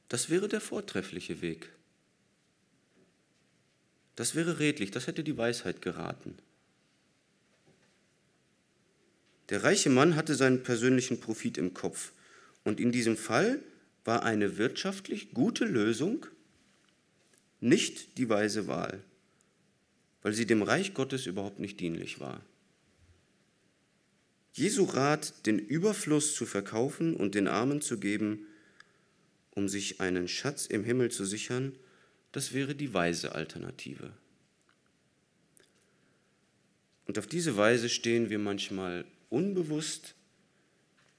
Das 0.09 0.31
wäre 0.31 0.49
der 0.49 0.63
vortreffliche 0.63 1.43
Weg. 1.43 1.69
Das 4.17 4.35
wäre 4.35 4.61
redlich, 4.61 4.91
das 4.91 5.07
hätte 5.07 5.23
die 5.23 5.37
Weisheit 5.37 5.83
geraten. 5.83 6.39
Der 9.51 9.63
reiche 9.65 9.91
Mann 9.91 10.17
hatte 10.17 10.35
seinen 10.35 10.63
persönlichen 10.63 11.21
Profit 11.21 11.59
im 11.59 11.75
Kopf. 11.75 12.13
Und 12.63 12.81
in 12.81 12.91
diesem 12.91 13.19
Fall 13.19 13.63
war 14.05 14.23
eine 14.23 14.59
wirtschaftlich 14.59 15.33
gute 15.33 15.65
Lösung 15.65 16.27
nicht 17.61 18.19
die 18.19 18.29
weise 18.29 18.67
Wahl, 18.67 19.03
weil 20.23 20.35
sie 20.35 20.47
dem 20.47 20.63
Reich 20.63 20.93
Gottes 20.93 21.27
überhaupt 21.27 21.59
nicht 21.59 21.81
dienlich 21.81 22.21
war. 22.21 22.45
Jesu 24.53 24.85
Rat, 24.85 25.47
den 25.47 25.59
Überfluss 25.59 26.35
zu 26.35 26.47
verkaufen 26.47 27.17
und 27.17 27.35
den 27.35 27.49
Armen 27.49 27.81
zu 27.81 27.99
geben, 27.99 28.47
um 29.51 29.69
sich 29.69 30.01
einen 30.01 30.29
Schatz 30.29 30.67
im 30.67 30.85
Himmel 30.85 31.11
zu 31.11 31.25
sichern, 31.25 31.73
das 32.33 32.53
wäre 32.53 32.75
die 32.75 32.93
weise 32.93 33.35
Alternative. 33.35 34.13
Und 37.07 37.19
auf 37.19 37.27
diese 37.27 37.57
Weise 37.57 37.89
stehen 37.89 38.31
wir 38.31 38.39
manchmal 38.39 39.05
unbewusst 39.31 40.15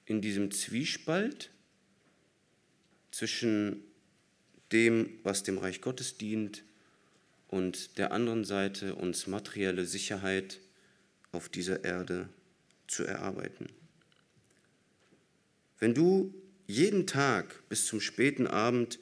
in 0.04 0.20
diesem 0.20 0.50
Zwiespalt 0.50 1.50
zwischen 3.16 3.82
dem, 4.72 5.20
was 5.22 5.42
dem 5.42 5.56
Reich 5.56 5.80
Gottes 5.80 6.18
dient, 6.18 6.64
und 7.48 7.96
der 7.96 8.12
anderen 8.12 8.44
Seite 8.44 8.94
uns 8.94 9.26
materielle 9.26 9.86
Sicherheit 9.86 10.60
auf 11.32 11.48
dieser 11.48 11.84
Erde 11.84 12.28
zu 12.88 13.04
erarbeiten. 13.04 13.68
Wenn 15.78 15.94
du 15.94 16.34
jeden 16.66 17.06
Tag 17.06 17.62
bis 17.70 17.86
zum 17.86 18.00
späten 18.00 18.46
Abend 18.46 18.98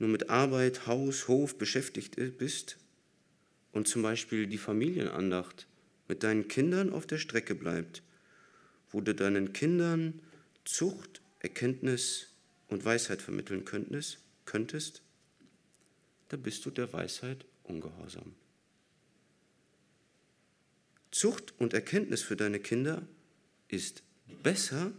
nur 0.00 0.08
mit 0.08 0.28
Arbeit, 0.28 0.88
Haus, 0.88 1.28
Hof 1.28 1.56
beschäftigt 1.56 2.16
bist 2.38 2.78
und 3.70 3.86
zum 3.86 4.02
Beispiel 4.02 4.48
die 4.48 4.58
Familienandacht 4.58 5.68
mit 6.08 6.24
deinen 6.24 6.48
Kindern 6.48 6.92
auf 6.92 7.06
der 7.06 7.18
Strecke 7.18 7.54
bleibt, 7.54 8.02
wo 8.90 9.00
du 9.00 9.14
deinen 9.14 9.52
Kindern 9.52 10.20
Zucht, 10.64 11.20
Erkenntnis 11.38 12.29
und 12.70 12.84
Weisheit 12.84 13.20
vermitteln 13.20 13.64
könntest, 13.64 14.18
könntest, 14.46 15.02
da 16.28 16.36
bist 16.36 16.64
du 16.64 16.70
der 16.70 16.92
Weisheit 16.92 17.44
ungehorsam. 17.64 18.34
Zucht 21.10 21.52
und 21.58 21.74
Erkenntnis 21.74 22.22
für 22.22 22.36
deine 22.36 22.60
Kinder 22.60 23.02
ist 23.68 24.02
besser 24.42 24.92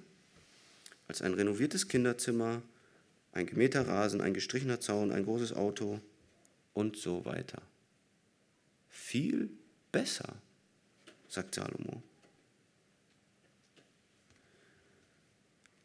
als 1.08 1.22
ein 1.22 1.34
renoviertes 1.34 1.88
Kinderzimmer, 1.88 2.62
ein 3.32 3.46
gemähter 3.46 3.88
Rasen, 3.88 4.20
ein 4.20 4.34
gestrichener 4.34 4.82
Zaun, 4.82 5.12
ein 5.12 5.24
großes 5.24 5.54
Auto 5.54 6.02
und 6.74 6.98
so 6.98 7.24
weiter. 7.26 7.62
Viel 8.90 9.50
besser, 9.92 10.36
sagt 11.30 11.56
Salomo. 11.56 12.04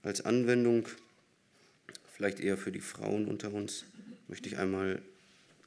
Als 0.03 0.21
Anwendung, 0.21 0.89
vielleicht 2.17 2.41
eher 2.41 2.57
für 2.57 2.73
die 2.73 2.81
Frauen 2.81 3.27
unter 3.27 3.53
uns, 3.53 3.85
möchte 4.27 4.49
ich 4.49 4.57
einmal 4.57 5.03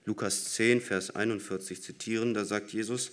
Lukas 0.05 0.55
10, 0.55 0.81
Vers 0.81 1.15
41 1.15 1.83
zitieren. 1.83 2.33
Da 2.33 2.43
sagt 2.43 2.73
Jesus, 2.73 3.11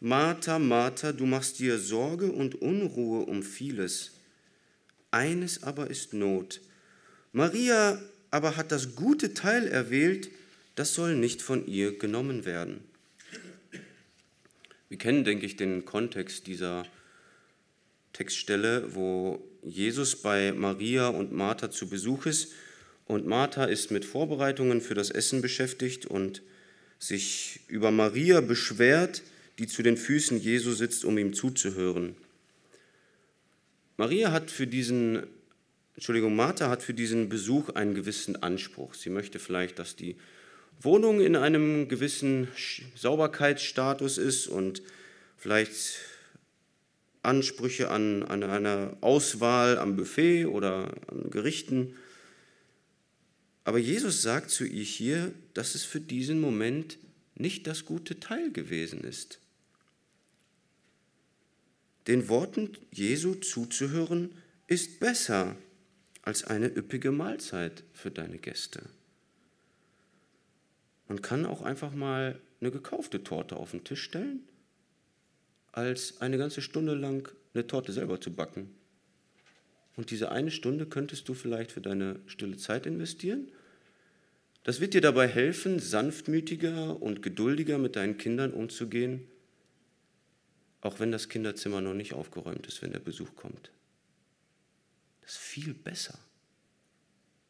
Martha, 0.00 0.58
Martha, 0.58 1.12
du 1.12 1.24
machst 1.24 1.58
dir 1.58 1.78
Sorge 1.78 2.30
und 2.30 2.56
Unruhe 2.56 3.24
um 3.24 3.42
vieles. 3.42 4.12
Eines 5.10 5.62
aber 5.62 5.88
ist 5.88 6.12
Not. 6.12 6.60
Maria 7.32 7.98
aber 8.30 8.56
hat 8.56 8.72
das 8.72 8.94
gute 8.94 9.32
Teil 9.32 9.66
erwählt, 9.66 10.28
das 10.74 10.92
soll 10.92 11.14
nicht 11.14 11.40
von 11.40 11.66
ihr 11.66 11.98
genommen 11.98 12.44
werden. 12.44 12.80
Wir 14.90 14.98
kennen, 14.98 15.24
denke 15.24 15.46
ich, 15.46 15.56
den 15.56 15.86
Kontext 15.86 16.46
dieser 16.46 16.84
Textstelle, 18.14 18.94
wo 18.94 19.44
Jesus 19.62 20.16
bei 20.16 20.52
Maria 20.52 21.08
und 21.08 21.32
Martha 21.32 21.70
zu 21.70 21.88
Besuch 21.88 22.24
ist. 22.26 22.52
Und 23.06 23.26
Martha 23.26 23.64
ist 23.64 23.90
mit 23.90 24.06
Vorbereitungen 24.06 24.80
für 24.80 24.94
das 24.94 25.10
Essen 25.10 25.42
beschäftigt 25.42 26.06
und 26.06 26.40
sich 26.98 27.60
über 27.68 27.90
Maria 27.90 28.40
beschwert, 28.40 29.22
die 29.58 29.66
zu 29.66 29.82
den 29.82 29.98
Füßen 29.98 30.40
Jesu 30.40 30.72
sitzt, 30.72 31.04
um 31.04 31.18
ihm 31.18 31.34
zuzuhören. 31.34 32.16
Maria 33.96 34.32
hat 34.32 34.50
für 34.50 34.66
diesen, 34.66 35.24
Entschuldigung, 35.94 36.34
Martha 36.34 36.70
hat 36.70 36.82
für 36.82 36.94
diesen 36.94 37.28
Besuch 37.28 37.70
einen 37.70 37.94
gewissen 37.94 38.42
Anspruch. 38.42 38.94
Sie 38.94 39.10
möchte 39.10 39.38
vielleicht, 39.38 39.78
dass 39.78 39.96
die 39.96 40.16
Wohnung 40.80 41.20
in 41.20 41.36
einem 41.36 41.88
gewissen 41.88 42.48
Sauberkeitsstatus 42.96 44.18
ist 44.18 44.46
und 44.48 44.82
vielleicht 45.36 45.98
Ansprüche 47.24 47.90
an, 47.90 48.22
an 48.22 48.42
eine 48.42 48.96
Auswahl 49.00 49.78
am 49.78 49.96
Buffet 49.96 50.46
oder 50.46 50.92
an 51.08 51.30
Gerichten. 51.30 51.94
Aber 53.64 53.78
Jesus 53.78 54.22
sagt 54.22 54.50
zu 54.50 54.64
ihr 54.64 54.84
hier, 54.84 55.32
dass 55.54 55.74
es 55.74 55.84
für 55.84 56.00
diesen 56.00 56.40
Moment 56.40 56.98
nicht 57.34 57.66
das 57.66 57.84
gute 57.84 58.20
Teil 58.20 58.52
gewesen 58.52 59.02
ist. 59.02 59.40
Den 62.06 62.28
Worten 62.28 62.76
Jesu 62.90 63.34
zuzuhören 63.34 64.30
ist 64.66 65.00
besser 65.00 65.56
als 66.22 66.44
eine 66.44 66.66
üppige 66.66 67.10
Mahlzeit 67.10 67.84
für 67.92 68.10
deine 68.10 68.38
Gäste. 68.38 68.82
Man 71.08 71.22
kann 71.22 71.46
auch 71.46 71.62
einfach 71.62 71.94
mal 71.94 72.40
eine 72.60 72.70
gekaufte 72.70 73.22
Torte 73.24 73.56
auf 73.56 73.72
den 73.72 73.84
Tisch 73.84 74.02
stellen 74.02 74.40
als 75.74 76.20
eine 76.20 76.38
ganze 76.38 76.62
Stunde 76.62 76.94
lang 76.94 77.28
eine 77.52 77.66
Torte 77.66 77.92
selber 77.92 78.20
zu 78.20 78.32
backen. 78.32 78.70
Und 79.96 80.10
diese 80.10 80.30
eine 80.30 80.50
Stunde 80.50 80.86
könntest 80.86 81.28
du 81.28 81.34
vielleicht 81.34 81.72
für 81.72 81.80
deine 81.80 82.20
stille 82.26 82.56
Zeit 82.56 82.86
investieren. 82.86 83.48
Das 84.62 84.80
wird 84.80 84.94
dir 84.94 85.00
dabei 85.00 85.28
helfen, 85.28 85.78
sanftmütiger 85.78 87.00
und 87.02 87.22
geduldiger 87.22 87.78
mit 87.78 87.96
deinen 87.96 88.18
Kindern 88.18 88.52
umzugehen, 88.52 89.26
auch 90.80 91.00
wenn 91.00 91.12
das 91.12 91.28
Kinderzimmer 91.28 91.80
noch 91.80 91.94
nicht 91.94 92.14
aufgeräumt 92.14 92.66
ist, 92.66 92.80
wenn 92.82 92.92
der 92.92 93.00
Besuch 93.00 93.34
kommt. 93.34 93.70
Das 95.22 95.32
ist 95.32 95.38
viel 95.38 95.74
besser. 95.74 96.18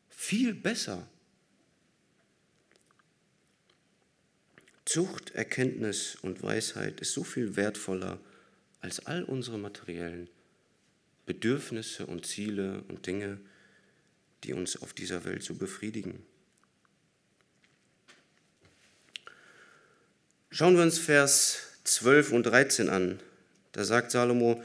viel 0.09 0.55
besser. 0.55 1.07
Zucht, 4.95 5.33
Erkenntnis 5.35 6.17
und 6.23 6.45
Weisheit 6.45 7.01
ist 7.01 7.15
so 7.15 7.25
viel 7.25 7.57
wertvoller 7.57 8.21
als 8.81 9.05
all 9.07 9.25
unsere 9.25 9.59
materiellen 9.59 10.31
Bedürfnisse 11.27 12.07
und 12.07 12.27
Ziele 12.27 12.85
und 12.87 13.05
Dinge, 13.05 13.41
die 14.45 14.53
uns 14.53 14.81
auf 14.81 14.93
dieser 14.93 15.25
Welt 15.25 15.43
so 15.43 15.55
befriedigen. 15.55 16.23
Schauen 20.51 20.77
wir 20.77 20.85
uns 20.85 21.01
Vers 21.01 21.73
12 21.83 22.31
und 22.31 22.47
13 22.47 22.89
an. 22.89 23.19
Da 23.73 23.83
sagt 23.83 24.13
Salomo, 24.13 24.63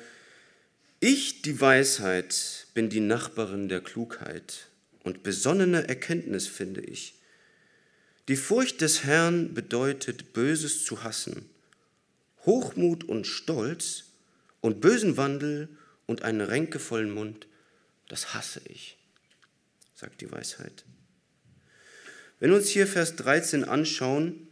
ich, 1.00 1.42
die 1.42 1.60
Weisheit, 1.60 2.68
bin 2.76 2.90
die 2.90 3.00
Nachbarin 3.00 3.68
der 3.68 3.82
Klugheit 3.82 4.68
und 5.02 5.24
besonnene 5.24 5.88
Erkenntnis 5.88 6.48
finde 6.48 6.82
ich. 6.82 7.19
Die 8.30 8.38
Furcht 8.38 8.82
des 8.82 9.06
Herrn 9.06 9.56
bedeutet, 9.56 10.34
Böses 10.34 10.86
zu 10.86 11.02
hassen, 11.02 11.50
Hochmut 12.46 13.04
und 13.04 13.26
Stolz 13.26 14.04
und 14.62 14.82
bösen 14.82 15.18
Wandel 15.18 15.68
und 16.06 16.22
einen 16.22 16.42
ränkevollen 16.42 17.10
Mund, 17.10 17.48
das 18.08 18.36
hasse 18.36 18.62
ich, 18.66 19.00
sagt 19.96 20.22
die 20.22 20.32
Weisheit. 20.32 20.86
Wenn 22.40 22.52
wir 22.52 22.58
uns 22.58 22.70
hier 22.70 22.86
Vers 22.86 23.16
13 23.16 23.64
anschauen, 23.64 24.48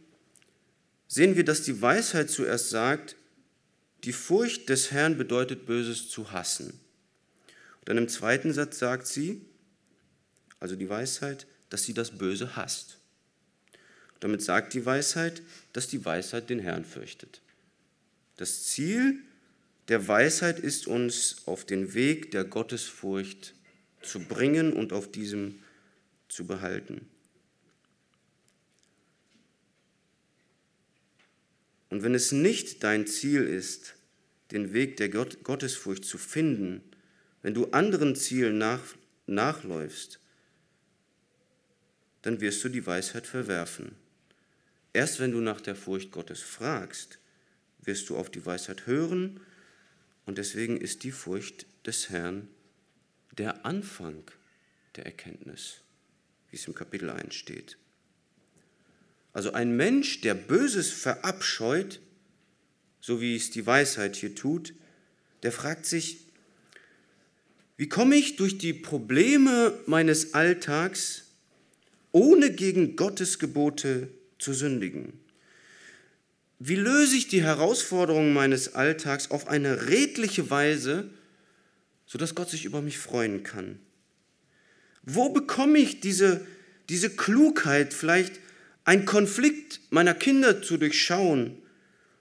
sehen 1.06 1.36
wir, 1.36 1.44
dass 1.44 1.62
die 1.62 1.80
Weisheit 1.80 2.30
zuerst 2.30 2.70
sagt, 2.70 3.14
die 4.02 4.12
Furcht 4.12 4.68
des 4.70 4.90
Herrn 4.90 5.16
bedeutet 5.16 5.66
Böses 5.66 6.08
zu 6.08 6.32
hassen. 6.32 6.70
Und 7.78 7.88
dann 7.88 7.98
im 7.98 8.08
zweiten 8.08 8.52
Satz 8.52 8.80
sagt 8.80 9.06
sie, 9.06 9.40
also 10.58 10.74
die 10.74 10.88
Weisheit, 10.88 11.46
dass 11.70 11.84
sie 11.84 11.94
das 11.94 12.18
Böse 12.18 12.56
hasst. 12.56 12.97
Damit 14.20 14.42
sagt 14.42 14.74
die 14.74 14.84
Weisheit, 14.84 15.42
dass 15.72 15.88
die 15.88 16.04
Weisheit 16.04 16.50
den 16.50 16.58
Herrn 16.58 16.84
fürchtet. 16.84 17.40
Das 18.36 18.64
Ziel 18.64 19.20
der 19.88 20.06
Weisheit 20.06 20.58
ist 20.58 20.86
uns 20.86 21.42
auf 21.46 21.64
den 21.64 21.94
Weg 21.94 22.30
der 22.30 22.44
Gottesfurcht 22.44 23.54
zu 24.02 24.20
bringen 24.20 24.72
und 24.72 24.92
auf 24.92 25.10
diesem 25.10 25.60
zu 26.28 26.46
behalten. 26.46 27.08
Und 31.90 32.02
wenn 32.02 32.14
es 32.14 32.32
nicht 32.32 32.84
dein 32.84 33.06
Ziel 33.06 33.42
ist, 33.42 33.94
den 34.50 34.72
Weg 34.72 34.98
der 34.98 35.08
Gott 35.08 35.42
Gottesfurcht 35.42 36.04
zu 36.04 36.18
finden, 36.18 36.82
wenn 37.42 37.54
du 37.54 37.70
anderen 37.70 38.14
Zielen 38.14 38.58
nach, 38.58 38.82
nachläufst, 39.26 40.20
dann 42.22 42.40
wirst 42.40 42.62
du 42.62 42.68
die 42.68 42.86
Weisheit 42.86 43.26
verwerfen. 43.26 43.94
Erst 44.92 45.20
wenn 45.20 45.32
du 45.32 45.40
nach 45.40 45.60
der 45.60 45.76
Furcht 45.76 46.12
Gottes 46.12 46.40
fragst, 46.40 47.18
wirst 47.82 48.08
du 48.08 48.16
auf 48.16 48.30
die 48.30 48.44
Weisheit 48.44 48.86
hören 48.86 49.40
und 50.26 50.38
deswegen 50.38 50.80
ist 50.80 51.04
die 51.04 51.12
Furcht 51.12 51.66
des 51.86 52.10
Herrn 52.10 52.48
der 53.36 53.64
Anfang 53.64 54.24
der 54.96 55.06
Erkenntnis, 55.06 55.80
wie 56.50 56.56
es 56.56 56.66
im 56.66 56.74
Kapitel 56.74 57.10
1 57.10 57.34
steht. 57.34 57.78
Also 59.32 59.52
ein 59.52 59.76
Mensch, 59.76 60.20
der 60.22 60.34
Böses 60.34 60.90
verabscheut, 60.90 62.00
so 63.00 63.20
wie 63.20 63.36
es 63.36 63.50
die 63.50 63.66
Weisheit 63.66 64.16
hier 64.16 64.34
tut, 64.34 64.74
der 65.42 65.52
fragt 65.52 65.86
sich, 65.86 66.24
wie 67.76 67.88
komme 67.88 68.16
ich 68.16 68.36
durch 68.36 68.58
die 68.58 68.72
Probleme 68.72 69.78
meines 69.86 70.34
Alltags, 70.34 71.26
ohne 72.10 72.50
gegen 72.50 72.96
Gottes 72.96 73.38
Gebote 73.38 74.10
zu 74.38 74.52
sündigen? 74.52 75.20
Wie 76.58 76.76
löse 76.76 77.16
ich 77.16 77.28
die 77.28 77.42
Herausforderungen 77.42 78.32
meines 78.32 78.74
Alltags 78.74 79.30
auf 79.30 79.46
eine 79.46 79.88
redliche 79.88 80.50
Weise, 80.50 81.08
sodass 82.06 82.34
Gott 82.34 82.50
sich 82.50 82.64
über 82.64 82.82
mich 82.82 82.98
freuen 82.98 83.44
kann? 83.44 83.78
Wo 85.02 85.28
bekomme 85.28 85.78
ich 85.78 86.00
diese, 86.00 86.44
diese 86.88 87.10
Klugheit, 87.10 87.94
vielleicht 87.94 88.40
einen 88.84 89.04
Konflikt 89.04 89.80
meiner 89.90 90.14
Kinder 90.14 90.62
zu 90.62 90.78
durchschauen 90.78 91.62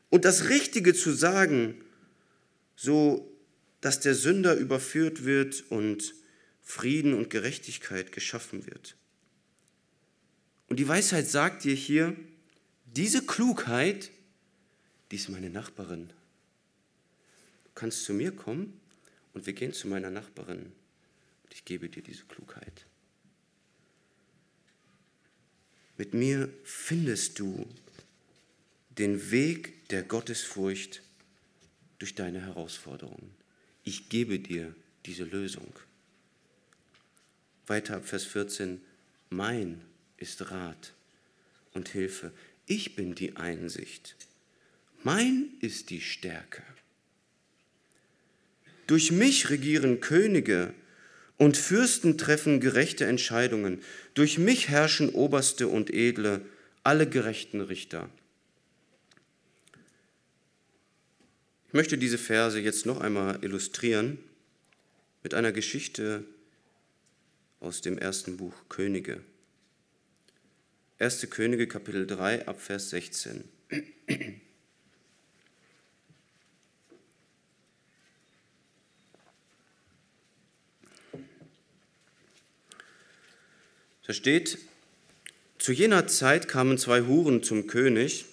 und 0.09 0.25
das 0.25 0.49
Richtige 0.49 0.93
zu 0.93 1.11
sagen, 1.11 1.81
so 2.75 3.33
dass 3.81 3.99
der 3.99 4.15
Sünder 4.15 4.55
überführt 4.55 5.25
wird 5.25 5.63
und 5.69 6.13
Frieden 6.61 7.13
und 7.13 7.29
Gerechtigkeit 7.29 8.11
geschaffen 8.11 8.67
wird. 8.67 8.95
Und 10.67 10.77
die 10.77 10.87
Weisheit 10.87 11.27
sagt 11.27 11.63
dir 11.63 11.75
hier, 11.75 12.15
diese 12.85 13.25
Klugheit, 13.25 14.11
die 15.11 15.15
ist 15.15 15.29
meine 15.29 15.49
Nachbarin. 15.49 16.07
Du 17.63 17.71
kannst 17.75 18.03
zu 18.03 18.13
mir 18.13 18.31
kommen 18.31 18.79
und 19.33 19.45
wir 19.45 19.53
gehen 19.53 19.73
zu 19.73 19.87
meiner 19.87 20.09
Nachbarin 20.09 20.59
und 21.43 21.53
ich 21.53 21.63
gebe 21.63 21.89
dir 21.89 22.03
diese 22.03 22.25
Klugheit. 22.25 22.85
Mit 25.97 26.13
mir 26.13 26.49
findest 26.63 27.39
du 27.39 27.65
den 28.97 29.31
Weg 29.31 29.87
der 29.89 30.03
Gottesfurcht 30.03 31.01
durch 31.99 32.13
deine 32.13 32.41
Herausforderungen. 32.41 33.33
Ich 33.83 34.09
gebe 34.09 34.39
dir 34.39 34.75
diese 35.05 35.23
Lösung. 35.23 35.73
Weiter 37.65 37.97
ab 37.97 38.05
Vers 38.05 38.25
14. 38.25 38.81
Mein 39.29 39.81
ist 40.17 40.51
Rat 40.51 40.93
und 41.73 41.89
Hilfe. 41.89 42.31
Ich 42.65 42.95
bin 42.95 43.15
die 43.15 43.35
Einsicht. 43.35 44.15
Mein 45.03 45.49
ist 45.61 45.89
die 45.89 46.01
Stärke. 46.01 46.63
Durch 48.87 49.11
mich 49.11 49.49
regieren 49.49 49.99
Könige 49.99 50.73
und 51.37 51.57
Fürsten 51.57 52.17
treffen 52.17 52.59
gerechte 52.59 53.05
Entscheidungen. 53.05 53.81
Durch 54.13 54.37
mich 54.37 54.69
herrschen 54.69 55.09
Oberste 55.09 55.67
und 55.67 55.93
Edle, 55.93 56.41
alle 56.83 57.07
gerechten 57.07 57.61
Richter. 57.61 58.09
Ich 61.67 61.73
möchte 61.73 61.97
diese 61.97 62.17
Verse 62.17 62.59
jetzt 62.59 62.85
noch 62.85 63.01
einmal 63.01 63.43
illustrieren 63.43 64.17
mit 65.21 65.33
einer 65.33 65.51
Geschichte 65.51 66.23
aus 67.59 67.81
dem 67.81 67.97
ersten 67.97 68.37
Buch 68.37 68.53
Könige. 68.69 69.21
1. 70.99 71.29
Könige 71.29 71.67
Kapitel 71.67 72.07
3 72.07 72.47
ab 72.47 72.59
Vers 72.59 72.89
16. 72.89 73.43
Da 84.07 84.13
steht, 84.13 84.57
zu 85.59 85.71
jener 85.71 86.07
Zeit 86.07 86.47
kamen 86.47 86.79
zwei 86.79 87.01
Huren 87.01 87.43
zum 87.43 87.67
König, 87.67 88.25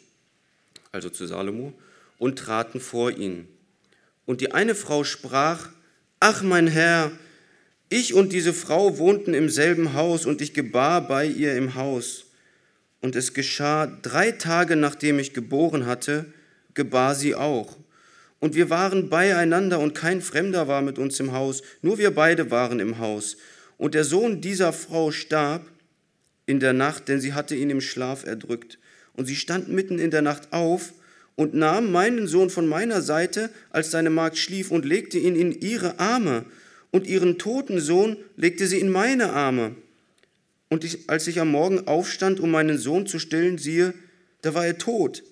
also 0.91 1.11
zu 1.11 1.27
Salomo, 1.27 1.75
und 2.19 2.39
traten 2.39 2.81
vor 2.81 3.11
ihn. 3.11 3.47
Und 4.25 4.41
die 4.41 4.53
eine 4.53 4.75
Frau 4.75 5.05
sprach, 5.05 5.69
ach 6.19 6.43
mein 6.43 6.69
Herr, 6.69 7.13
ich 7.91 8.15
und 8.15 8.33
diese 8.33 8.55
Frau 8.55 8.97
wohnten 8.97 9.35
im 9.35 9.51
selben 9.51 9.93
Haus 9.93 10.25
und 10.25 10.41
ich 10.41 10.55
gebar 10.55 11.07
bei 11.07 11.27
ihr 11.27 11.57
im 11.57 11.75
Haus. 11.75 12.24
Und 13.05 13.17
es 13.17 13.35
geschah 13.35 13.87
drei 14.01 14.31
Tage 14.31 14.77
nachdem 14.77 15.19
ich 15.19 15.35
geboren 15.35 15.85
hatte, 15.85 16.25
gebar 16.73 17.15
sie 17.15 17.35
auch. 17.35 17.77
Und 18.41 18.55
wir 18.55 18.71
waren 18.71 19.11
beieinander 19.11 19.79
und 19.79 19.95
kein 19.95 20.23
Fremder 20.23 20.69
war 20.69 20.81
mit 20.81 20.99
uns 20.99 21.21
im 21.21 21.33
Haus, 21.33 21.61
nur 21.83 21.99
wir 21.99 22.13
beide 22.13 22.51
waren 22.51 22.81
im 22.81 22.97
Haus. 22.97 23.37
Und 23.77 23.93
der 23.93 24.05
Sohn 24.05 24.41
dieser 24.41 24.73
Frau 24.73 25.11
starb 25.11 25.67
in 26.47 26.61
der 26.61 26.73
Nacht, 26.73 27.09
denn 27.09 27.21
sie 27.21 27.35
hatte 27.35 27.55
ihn 27.55 27.69
im 27.69 27.83
Schlaf 27.83 28.25
erdrückt. 28.25 28.79
Und 29.13 29.27
sie 29.27 29.37
stand 29.37 29.69
mitten 29.69 29.99
in 29.99 30.11
der 30.11 30.23
Nacht 30.23 30.55
auf 30.55 30.95
und 31.37 31.53
nahm 31.53 31.93
meinen 31.93 32.27
Sohn 32.27 32.49
von 32.49 32.67
meiner 32.67 33.03
Seite, 33.03 33.51
als 33.69 33.91
seine 33.91 34.09
Magd 34.09 34.39
schlief, 34.39 34.71
und 34.71 34.87
legte 34.87 35.19
ihn 35.19 35.37
in 35.37 35.53
ihre 35.61 35.99
Arme. 35.99 36.47
Und 36.91 37.07
ihren 37.07 37.37
toten 37.37 37.81
Sohn 37.81 38.17
legte 38.39 38.67
sie 38.67 38.79
in 38.81 38.91
meine 38.91 39.35
Arme. 39.35 39.77
Und 40.75 40.83
ich, 40.83 41.09
als 41.09 41.29
ich 41.29 41.39
am 41.39 41.53
Morgen 41.53 41.87
aufstand, 41.87 42.41
um 42.41 42.51
meinen 42.51 42.79
Sohn 42.79 43.07
zu 43.07 43.21
stillen, 43.21 43.59
siehe, 43.59 43.95
da 44.43 44.55
war 44.55 44.67
er 44.67 44.77
tot. 44.77 45.23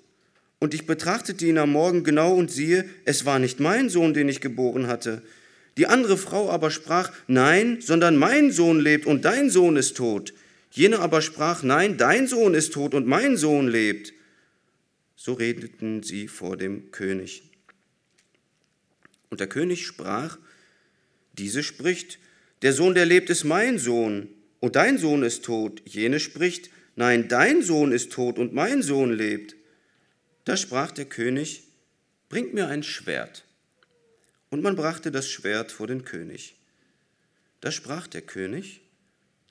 Und 0.61 0.73
ich 0.73 0.87
betrachtete 0.87 1.45
ihn 1.45 1.59
am 1.59 1.73
Morgen 1.73 2.05
genau 2.05 2.37
und 2.37 2.53
siehe, 2.53 2.89
es 3.05 3.25
war 3.25 3.41
nicht 3.41 3.59
mein 3.59 3.91
Sohn, 3.91 4.15
den 4.15 4.29
ich 4.29 4.41
geboren 4.41 4.87
hatte. 4.87 5.21
Die 5.79 5.89
andere 5.89 6.17
Frau 6.17 6.49
aber 6.49 6.71
sprach, 6.71 7.11
nein, 7.27 7.81
sondern 7.81 8.17
mein 8.17 8.53
Sohn 8.53 8.79
lebt 8.79 9.05
und 9.05 9.25
dein 9.25 9.51
Sohn 9.51 9.75
ist 9.75 9.97
tot. 9.97 10.33
Jene 10.71 11.01
aber 11.01 11.21
sprach, 11.23 11.65
nein, 11.65 11.97
dein 11.97 12.29
Sohn 12.29 12.55
ist 12.55 12.73
tot 12.73 12.95
und 12.95 13.09
mein 13.09 13.37
Sohn 13.37 13.67
lebt. 13.67 14.13
So 15.17 15.33
redeten 15.33 16.05
sie 16.05 16.29
vor 16.29 16.57
dem 16.57 16.93
König. 16.93 17.43
Und 19.29 19.41
der 19.41 19.49
König 19.49 19.85
sprach, 19.85 20.39
diese 21.33 21.65
spricht, 21.65 22.21
der 22.63 22.73
Sohn, 22.73 22.95
der 22.95 23.07
lebt, 23.07 23.29
ist 23.29 23.43
mein 23.43 23.81
Sohn. 23.81 24.29
Und 24.63 24.77
dein 24.77 24.97
Sohn 24.97 25.25
ist 25.25 25.45
tot. 25.45 25.83
Jene 25.87 26.21
spricht, 26.21 26.71
nein, 26.95 27.27
dein 27.27 27.63
Sohn 27.63 27.91
ist 27.91 28.13
tot 28.13 28.39
und 28.39 28.55
mein 28.55 28.81
Sohn 28.81 29.13
lebt. 29.13 29.57
Da 30.45 30.57
sprach 30.57 30.93
der 30.93 31.05
König, 31.05 31.65
bringt 32.29 32.55
mir 32.55 32.69
ein 32.69 32.85
Schwert. 32.85 33.45
Und 34.51 34.63
man 34.63 34.77
brachte 34.77 35.11
das 35.11 35.29
Schwert 35.29 35.73
vor 35.73 35.89
den 35.89 36.05
König. 36.05 36.55
Da 37.61 37.73
sprach 37.73 38.07
der 38.07 38.23
König, 38.23 38.83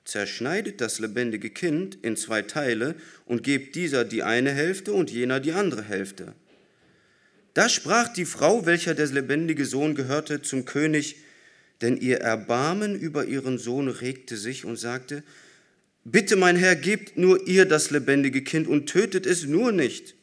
zerschneidet 0.06 0.80
das 0.80 0.98
lebendige 0.98 1.50
Kind 1.50 1.98
in 2.00 2.16
zwei 2.16 2.40
Teile 2.40 2.94
und 3.26 3.44
gebt 3.44 3.74
dieser 3.74 4.06
die 4.06 4.22
eine 4.22 4.50
Hälfte 4.50 4.94
und 4.94 5.10
jener 5.10 5.40
die 5.40 5.52
andere 5.52 5.82
Hälfte. 5.82 6.32
Da 7.52 7.68
sprach 7.68 8.08
die 8.08 8.24
Frau, 8.24 8.64
welcher 8.64 8.94
der 8.94 9.08
lebendige 9.08 9.66
Sohn 9.66 9.94
gehörte, 9.94 10.40
zum 10.40 10.64
König, 10.64 11.16
denn 11.82 11.96
ihr 11.96 12.20
Erbarmen 12.20 12.98
über 12.98 13.26
ihren 13.26 13.58
Sohn 13.58 13.88
regte 13.88 14.36
sich 14.36 14.64
und 14.64 14.76
sagte, 14.76 15.22
Bitte, 16.04 16.34
mein 16.34 16.56
Herr, 16.56 16.74
gebt 16.74 17.16
nur 17.16 17.46
ihr 17.46 17.64
das 17.64 17.90
lebendige 17.90 18.42
Kind 18.42 18.66
und 18.66 18.88
tötet 18.88 19.24
es 19.24 19.44
nur 19.44 19.70
nicht. 19.70 20.14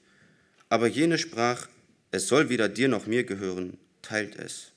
Aber 0.67 0.87
jene 0.87 1.17
sprach, 1.17 1.69
es 2.11 2.27
soll 2.27 2.49
weder 2.49 2.67
dir 2.67 2.87
noch 2.89 3.05
mir 3.05 3.23
gehören, 3.23 3.77
teilt 4.01 4.35
es. 4.35 4.71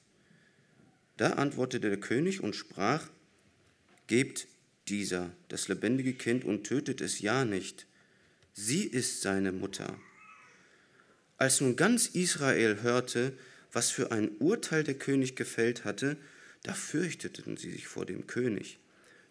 Da 1.16 1.30
antwortete 1.30 1.88
der 1.88 1.98
König 1.98 2.40
und 2.40 2.54
sprach, 2.54 3.08
Gebt 4.06 4.46
dieser 4.88 5.30
das 5.48 5.68
lebendige 5.68 6.12
Kind 6.12 6.44
und 6.44 6.64
tötet 6.64 7.00
es 7.00 7.20
ja 7.20 7.44
nicht. 7.44 7.86
Sie 8.52 8.84
ist 8.84 9.22
seine 9.22 9.52
Mutter. 9.52 9.98
Als 11.38 11.60
nun 11.60 11.76
ganz 11.76 12.06
Israel 12.08 12.82
hörte, 12.82 13.32
was 13.72 13.90
für 13.90 14.12
ein 14.12 14.30
Urteil 14.38 14.84
der 14.84 14.94
König 14.94 15.34
gefällt 15.34 15.84
hatte, 15.84 16.16
da 16.62 16.74
fürchteten 16.74 17.56
sie 17.56 17.70
sich 17.70 17.86
vor 17.86 18.06
dem 18.06 18.26
König, 18.26 18.78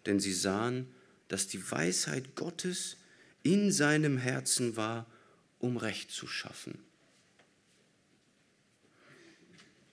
denn 0.06 0.20
sie 0.20 0.34
sahen, 0.34 0.92
dass 1.28 1.48
die 1.48 1.70
Weisheit 1.70 2.34
Gottes 2.34 2.96
in 3.42 3.72
seinem 3.72 4.18
Herzen 4.18 4.76
war, 4.76 5.06
um 5.58 5.76
Recht 5.76 6.10
zu 6.10 6.26
schaffen. 6.26 6.78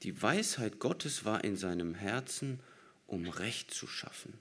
Die 0.03 0.21
Weisheit 0.21 0.79
Gottes 0.79 1.25
war 1.25 1.43
in 1.43 1.57
seinem 1.57 1.93
Herzen, 1.93 2.59
um 3.07 3.27
Recht 3.27 3.71
zu 3.71 3.87
schaffen. 3.87 4.33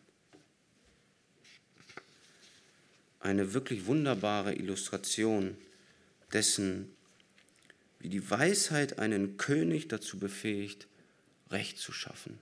Eine 3.20 3.54
wirklich 3.54 3.86
wunderbare 3.86 4.54
Illustration 4.54 5.56
dessen, 6.32 6.94
wie 7.98 8.08
die 8.08 8.30
Weisheit 8.30 9.00
einen 9.00 9.36
König 9.36 9.88
dazu 9.88 10.18
befähigt, 10.18 10.86
Recht 11.50 11.78
zu 11.78 11.92
schaffen. 11.92 12.38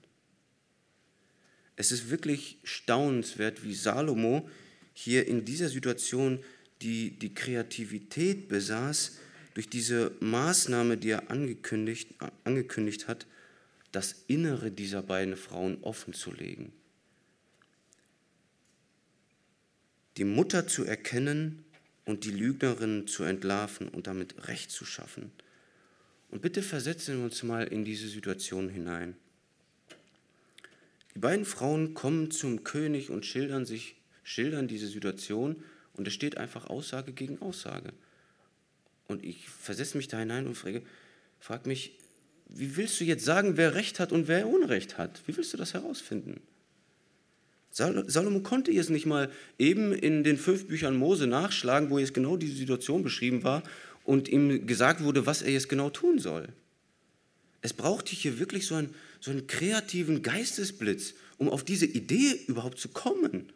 Es 1.77 1.91
ist 1.91 2.09
wirklich 2.09 2.57
staunenswert, 2.63 3.63
wie 3.63 3.75
Salomo 3.75 4.49
hier 4.93 5.27
in 5.27 5.45
dieser 5.45 5.69
Situation 5.69 6.43
die, 6.81 7.11
die 7.11 7.33
Kreativität 7.33 8.49
besaß, 8.49 9.19
durch 9.53 9.69
diese 9.69 10.11
Maßnahme, 10.19 10.97
die 10.97 11.09
er 11.09 11.31
angekündigt, 11.31 12.09
angekündigt 12.43 13.07
hat, 13.07 13.25
das 13.91 14.23
Innere 14.27 14.69
dieser 14.69 15.01
beiden 15.01 15.35
Frauen 15.35 15.79
offen 15.81 16.13
zu 16.13 16.31
legen. 16.31 16.71
Die 20.17 20.25
Mutter 20.25 20.67
zu 20.67 20.83
erkennen 20.83 21.63
und 22.05 22.23
die 22.23 22.31
Lügnerin 22.31 23.07
zu 23.07 23.23
entlarven 23.23 23.87
und 23.87 24.05
damit 24.05 24.47
Recht 24.47 24.69
zu 24.69 24.85
schaffen. 24.85 25.31
Und 26.29 26.41
bitte 26.41 26.61
versetzen 26.61 27.17
wir 27.17 27.25
uns 27.25 27.41
mal 27.43 27.67
in 27.67 27.85
diese 27.85 28.07
Situation 28.07 28.69
hinein. 28.69 29.15
Die 31.17 31.21
beiden 31.21 31.45
Frauen 31.45 31.95
kommen 31.95 32.29
zum 32.29 32.63
König 32.63 33.09
und 33.09 33.25
schildern 33.25 33.65
sich, 33.65 33.95
schildern 34.21 34.67
diese 34.67 34.85
Situation 34.85 35.55
und 35.93 36.07
es 36.07 36.13
steht 36.13 36.37
einfach 36.37 36.67
Aussage 36.67 37.11
gegen 37.11 37.41
Aussage. 37.41 37.89
Und 39.07 39.25
ich 39.25 39.49
versetze 39.49 39.97
mich 39.97 40.07
da 40.07 40.19
hinein 40.19 40.45
und 40.45 40.53
frage, 40.53 40.83
frag 41.39 41.65
mich, 41.65 41.97
wie 42.49 42.77
willst 42.77 42.99
du 42.99 43.03
jetzt 43.03 43.25
sagen, 43.25 43.57
wer 43.57 43.73
Recht 43.73 43.99
hat 43.99 44.11
und 44.11 44.27
wer 44.27 44.47
Unrecht 44.47 44.99
hat? 44.99 45.23
Wie 45.25 45.35
willst 45.35 45.51
du 45.53 45.57
das 45.57 45.73
herausfinden? 45.73 46.39
Salomo 47.71 48.41
konnte 48.41 48.71
jetzt 48.71 48.91
nicht 48.91 49.07
mal 49.07 49.31
eben 49.57 49.93
in 49.93 50.23
den 50.23 50.37
fünf 50.37 50.67
Büchern 50.67 50.95
Mose 50.95 51.25
nachschlagen, 51.25 51.89
wo 51.89 51.97
jetzt 51.97 52.13
genau 52.13 52.37
diese 52.37 52.57
Situation 52.57 53.01
beschrieben 53.01 53.41
war 53.41 53.63
und 54.03 54.29
ihm 54.29 54.67
gesagt 54.67 55.03
wurde, 55.03 55.25
was 55.25 55.41
er 55.41 55.51
jetzt 55.51 55.67
genau 55.67 55.89
tun 55.89 56.19
soll. 56.19 56.49
Es 57.63 57.73
brauchte 57.73 58.15
hier 58.15 58.37
wirklich 58.37 58.67
so 58.67 58.75
einen, 58.75 58.93
so 59.19 59.31
einen 59.31 59.47
kreativen 59.47 60.21
Geistesblitz, 60.21 61.13
um 61.37 61.49
auf 61.49 61.63
diese 61.63 61.85
Idee 61.85 62.33
überhaupt 62.47 62.79
zu 62.79 62.89
kommen. 62.89 63.51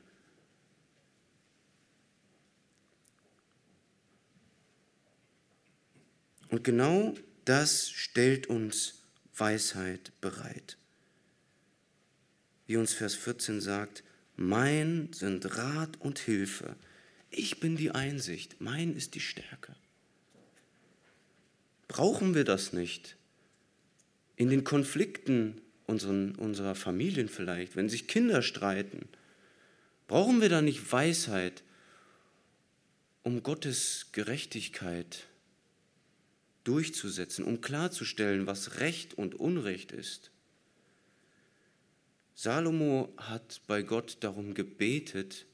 Und 6.49 6.63
genau 6.63 7.15
das 7.45 7.89
stellt 7.89 8.47
uns 8.47 8.95
Weisheit 9.35 10.11
bereit. 10.21 10.77
Wie 12.67 12.77
uns 12.77 12.93
Vers 12.93 13.15
14 13.15 13.61
sagt, 13.61 14.03
mein 14.35 15.11
sind 15.13 15.57
Rat 15.57 15.99
und 15.99 16.19
Hilfe. 16.19 16.75
Ich 17.29 17.59
bin 17.59 17.77
die 17.77 17.91
Einsicht, 17.91 18.57
mein 18.59 18.95
ist 18.95 19.15
die 19.15 19.21
Stärke. 19.21 19.75
Brauchen 21.87 22.35
wir 22.35 22.43
das 22.43 22.73
nicht? 22.73 23.17
In 24.41 24.49
den 24.49 24.63
Konflikten 24.63 25.61
unseren, 25.85 26.33
unserer 26.33 26.73
Familien 26.73 27.29
vielleicht, 27.29 27.75
wenn 27.75 27.89
sich 27.89 28.07
Kinder 28.07 28.41
streiten, 28.41 29.07
brauchen 30.07 30.41
wir 30.41 30.49
da 30.49 30.63
nicht 30.63 30.91
Weisheit, 30.91 31.61
um 33.21 33.43
Gottes 33.43 34.07
Gerechtigkeit 34.13 35.27
durchzusetzen, 36.63 37.45
um 37.45 37.61
klarzustellen, 37.61 38.47
was 38.47 38.79
Recht 38.79 39.13
und 39.13 39.35
Unrecht 39.35 39.91
ist. 39.91 40.31
Salomo 42.33 43.13
hat 43.17 43.61
bei 43.67 43.83
Gott 43.83 44.17
darum 44.21 44.55
gebetet, 44.55 45.45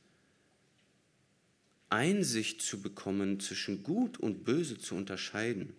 Einsicht 1.90 2.62
zu 2.62 2.82
bekommen, 2.82 3.42
zwischen 3.42 3.84
Gut 3.84 4.18
und 4.18 4.46
Böse 4.46 4.78
zu 4.78 4.96
unterscheiden. 4.96 5.76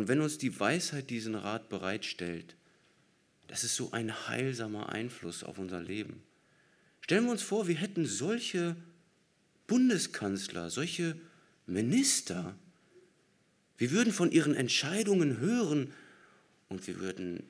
Und 0.00 0.08
wenn 0.08 0.22
uns 0.22 0.38
die 0.38 0.58
Weisheit 0.58 1.10
diesen 1.10 1.34
Rat 1.34 1.68
bereitstellt, 1.68 2.56
das 3.48 3.64
ist 3.64 3.76
so 3.76 3.92
ein 3.92 4.28
heilsamer 4.28 4.88
Einfluss 4.88 5.44
auf 5.44 5.58
unser 5.58 5.78
Leben. 5.78 6.22
Stellen 7.02 7.26
wir 7.26 7.32
uns 7.32 7.42
vor, 7.42 7.68
wir 7.68 7.74
hätten 7.74 8.06
solche 8.06 8.76
Bundeskanzler, 9.66 10.70
solche 10.70 11.16
Minister. 11.66 12.54
Wir 13.76 13.90
würden 13.90 14.10
von 14.10 14.32
ihren 14.32 14.54
Entscheidungen 14.54 15.36
hören 15.36 15.92
und 16.70 16.86
wir 16.86 16.98
würden 16.98 17.42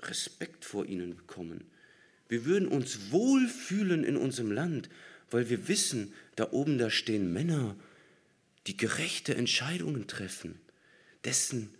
Respekt 0.00 0.64
vor 0.64 0.86
ihnen 0.86 1.14
bekommen. 1.14 1.62
Wir 2.26 2.46
würden 2.46 2.68
uns 2.68 3.10
wohlfühlen 3.10 4.02
in 4.02 4.16
unserem 4.16 4.50
Land, 4.50 4.88
weil 5.30 5.50
wir 5.50 5.68
wissen, 5.68 6.14
da 6.36 6.52
oben 6.52 6.78
da 6.78 6.88
stehen 6.88 7.34
Männer, 7.34 7.76
die 8.66 8.78
gerechte 8.78 9.34
Entscheidungen 9.34 10.06
treffen 10.06 10.58
dessen, 11.24 11.74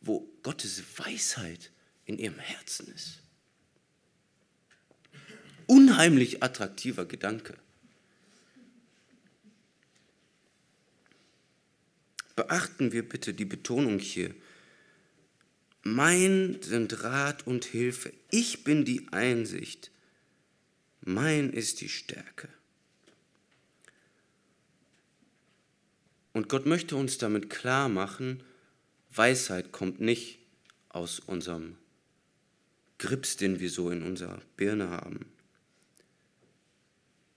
wo 0.00 0.28
Gottes 0.42 0.82
Weisheit 0.98 1.70
in 2.04 2.18
ihrem 2.18 2.38
Herzen 2.38 2.88
ist. 2.94 3.20
Unheimlich 5.66 6.42
attraktiver 6.42 7.04
Gedanke. 7.04 7.56
Beachten 12.36 12.92
wir 12.92 13.06
bitte 13.06 13.34
die 13.34 13.44
Betonung 13.44 13.98
hier. 13.98 14.34
Mein 15.82 16.62
sind 16.62 17.02
Rat 17.02 17.46
und 17.46 17.64
Hilfe. 17.64 18.12
Ich 18.30 18.64
bin 18.64 18.84
die 18.84 19.08
Einsicht. 19.10 19.90
Mein 21.00 21.50
ist 21.52 21.80
die 21.80 21.88
Stärke. 21.88 22.48
Und 26.32 26.48
Gott 26.48 26.66
möchte 26.66 26.94
uns 26.94 27.18
damit 27.18 27.50
klar 27.50 27.88
machen, 27.88 28.44
Weisheit 29.14 29.72
kommt 29.72 30.00
nicht 30.00 30.38
aus 30.88 31.18
unserem 31.20 31.76
Grips, 32.98 33.36
den 33.36 33.60
wir 33.60 33.70
so 33.70 33.90
in 33.90 34.02
unserer 34.02 34.40
Birne 34.56 34.90
haben. 34.90 35.26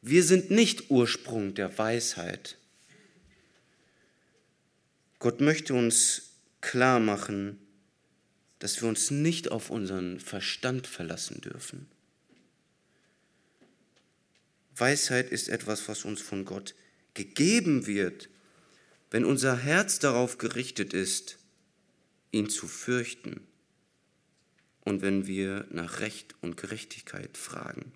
Wir 0.01 0.23
sind 0.23 0.49
nicht 0.49 0.89
Ursprung 0.89 1.53
der 1.53 1.77
Weisheit. 1.77 2.57
Gott 5.19 5.41
möchte 5.41 5.75
uns 5.75 6.31
klar 6.61 6.99
machen, 6.99 7.59
dass 8.57 8.81
wir 8.81 8.89
uns 8.89 9.11
nicht 9.11 9.51
auf 9.51 9.69
unseren 9.69 10.19
Verstand 10.19 10.87
verlassen 10.87 11.41
dürfen. 11.41 11.87
Weisheit 14.75 15.31
ist 15.31 15.49
etwas, 15.49 15.87
was 15.87 16.05
uns 16.05 16.21
von 16.21 16.45
Gott 16.45 16.73
gegeben 17.13 17.85
wird, 17.85 18.29
wenn 19.11 19.25
unser 19.25 19.57
Herz 19.57 19.99
darauf 19.99 20.39
gerichtet 20.39 20.93
ist, 20.93 21.37
ihn 22.31 22.49
zu 22.49 22.67
fürchten. 22.67 23.41
und 24.83 25.01
wenn 25.01 25.27
wir 25.27 25.67
nach 25.69 25.99
Recht 25.99 26.35
und 26.41 26.57
Gerechtigkeit 26.57 27.37
fragen. 27.37 27.91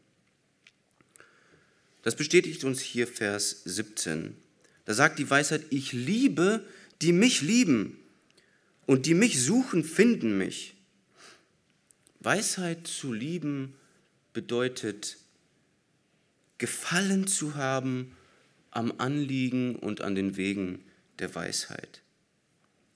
Das 2.03 2.15
bestätigt 2.15 2.63
uns 2.63 2.79
hier 2.81 3.07
Vers 3.07 3.63
17. 3.65 4.37
Da 4.85 4.93
sagt 4.93 5.17
die 5.17 5.29
Weisheit, 5.29 5.65
ich 5.71 5.91
liebe, 5.93 6.63
die 7.01 7.11
mich 7.11 7.41
lieben 7.41 7.97
und 8.85 9.07
die 9.07 9.15
mich 9.15 9.43
suchen, 9.43 9.83
finden 9.83 10.37
mich. 10.37 10.75
Weisheit 12.19 12.87
zu 12.87 13.11
lieben 13.11 13.73
bedeutet 14.33 15.17
Gefallen 16.57 17.27
zu 17.27 17.55
haben 17.55 18.15
am 18.71 18.93
Anliegen 18.99 19.75
und 19.75 20.01
an 20.01 20.15
den 20.15 20.37
Wegen 20.37 20.83
der 21.19 21.33
Weisheit. 21.35 22.01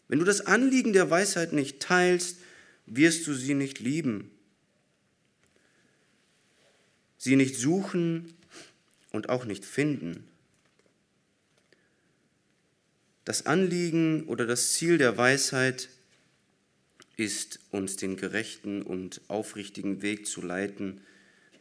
Wenn 0.10 0.20
du 0.20 0.26
das 0.26 0.42
Anliegen 0.42 0.92
der 0.92 1.10
Weisheit 1.10 1.54
nicht 1.54 1.80
teilst, 1.80 2.40
wirst 2.88 3.26
du 3.28 3.34
sie 3.34 3.54
nicht 3.54 3.80
lieben, 3.80 4.32
sie 7.18 7.36
nicht 7.36 7.56
suchen 7.56 8.34
und 9.12 9.30
auch 9.30 9.46
nicht 9.46 9.64
finden. 9.64 10.28
Das 13.24 13.46
Anliegen 13.46 14.26
oder 14.26 14.48
das 14.48 14.74
Ziel 14.74 14.98
der 14.98 15.16
Weisheit 15.16 15.90
ist, 17.16 17.60
uns 17.70 17.96
den 17.96 18.18
gerechten 18.18 18.82
und 18.82 19.22
aufrichtigen 19.28 20.02
Weg 20.02 20.26
zu 20.26 20.42
leiten, 20.42 21.02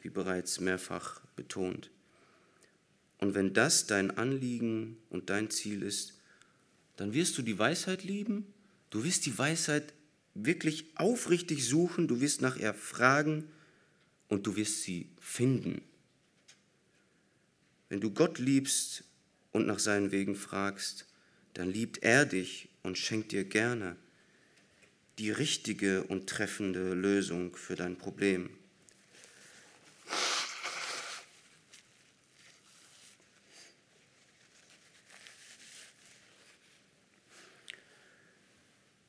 wie 0.01 0.09
bereits 0.09 0.61
mehrfach 0.61 1.21
betont. 1.37 1.91
Und 3.19 3.35
wenn 3.35 3.53
das 3.53 3.87
dein 3.87 4.17
Anliegen 4.17 4.97
und 5.11 5.29
dein 5.29 5.51
Ziel 5.51 5.83
ist, 5.83 6.18
dann 6.99 7.15
wirst 7.15 7.39
du 7.39 7.43
die 7.43 7.59
Weisheit 7.59 8.03
lieben, 8.03 8.45
du 8.91 9.05
wirst 9.05 9.25
die 9.25 9.39
Weisheit 9.39 9.95
wirklich 10.35 10.85
aufrichtig 10.97 11.65
suchen, 11.65 12.09
du 12.09 12.21
wirst 12.21 12.43
nach 12.43 12.57
ihr 12.57 12.75
fragen 12.75 13.45
und 14.27 14.47
du 14.49 14.57
wirst 14.57 14.83
sie 14.83 15.09
finden. 15.21 15.81
Wenn 17.89 18.01
du 18.01 18.11
Gott 18.11 18.41
liebst 18.41 19.05
und 19.53 19.67
nach 19.67 19.79
seinen 19.79 20.11
Wegen 20.11 20.35
fragst, 20.35 21.07
dann 21.55 21.71
liebt 21.71 22.03
er 22.03 22.27
dich 22.27 22.69
und 22.83 22.99
schenkt 22.99 23.31
dir 23.31 23.45
gerne 23.45 23.97
die 25.19 25.31
richtige 25.31 26.03
und 26.03 26.29
treffende 26.29 26.95
Lösung 26.95 27.55
für 27.57 27.77
dein 27.77 27.97
Problem. 27.97 28.51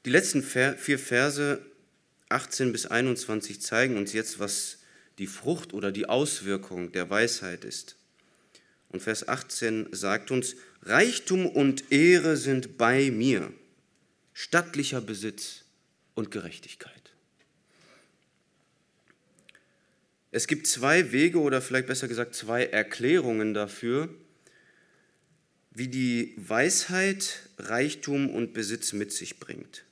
Die 0.06 0.10
letzten 0.10 0.43
vier 0.43 1.00
Verse 1.00 1.62
18 2.30 2.72
bis 2.72 2.86
21 2.86 3.62
zeigen 3.62 3.97
uns 3.97 4.14
jetzt, 4.14 4.39
was 4.39 4.80
die 5.18 5.28
Frucht 5.28 5.74
oder 5.74 5.91
die 5.91 6.08
Auswirkung 6.08 6.91
der 6.91 7.10
Weisheit 7.10 7.66
ist. 7.66 7.97
Und 8.89 9.02
Vers 9.02 9.28
18 9.28 9.89
sagt 9.91 10.32
uns, 10.32 10.56
Reichtum 10.84 11.45
und 11.47 11.91
Ehre 11.91 12.38
sind 12.38 12.78
bei 12.78 13.12
mir, 13.12 13.52
stattlicher 14.34 15.02
Besitz 15.02 15.66
und 16.16 16.32
Gerechtigkeit. 16.32 16.93
Es 20.32 20.47
gibt 20.47 20.68
zwei 20.68 21.12
Wege 21.12 21.39
oder 21.39 21.62
vielleicht 21.62 21.88
besser 21.88 22.08
gesagt 22.08 22.36
zwei 22.36 22.66
Erklärungen 22.66 23.54
dafür, 23.54 24.10
wie 25.72 25.88
die 25.88 26.34
Weisheit 26.38 27.50
Reichtum 27.58 28.30
und 28.30 28.54
Besitz 28.54 28.93
mit 28.93 29.12
sich 29.12 29.39
bringt. 29.39 29.86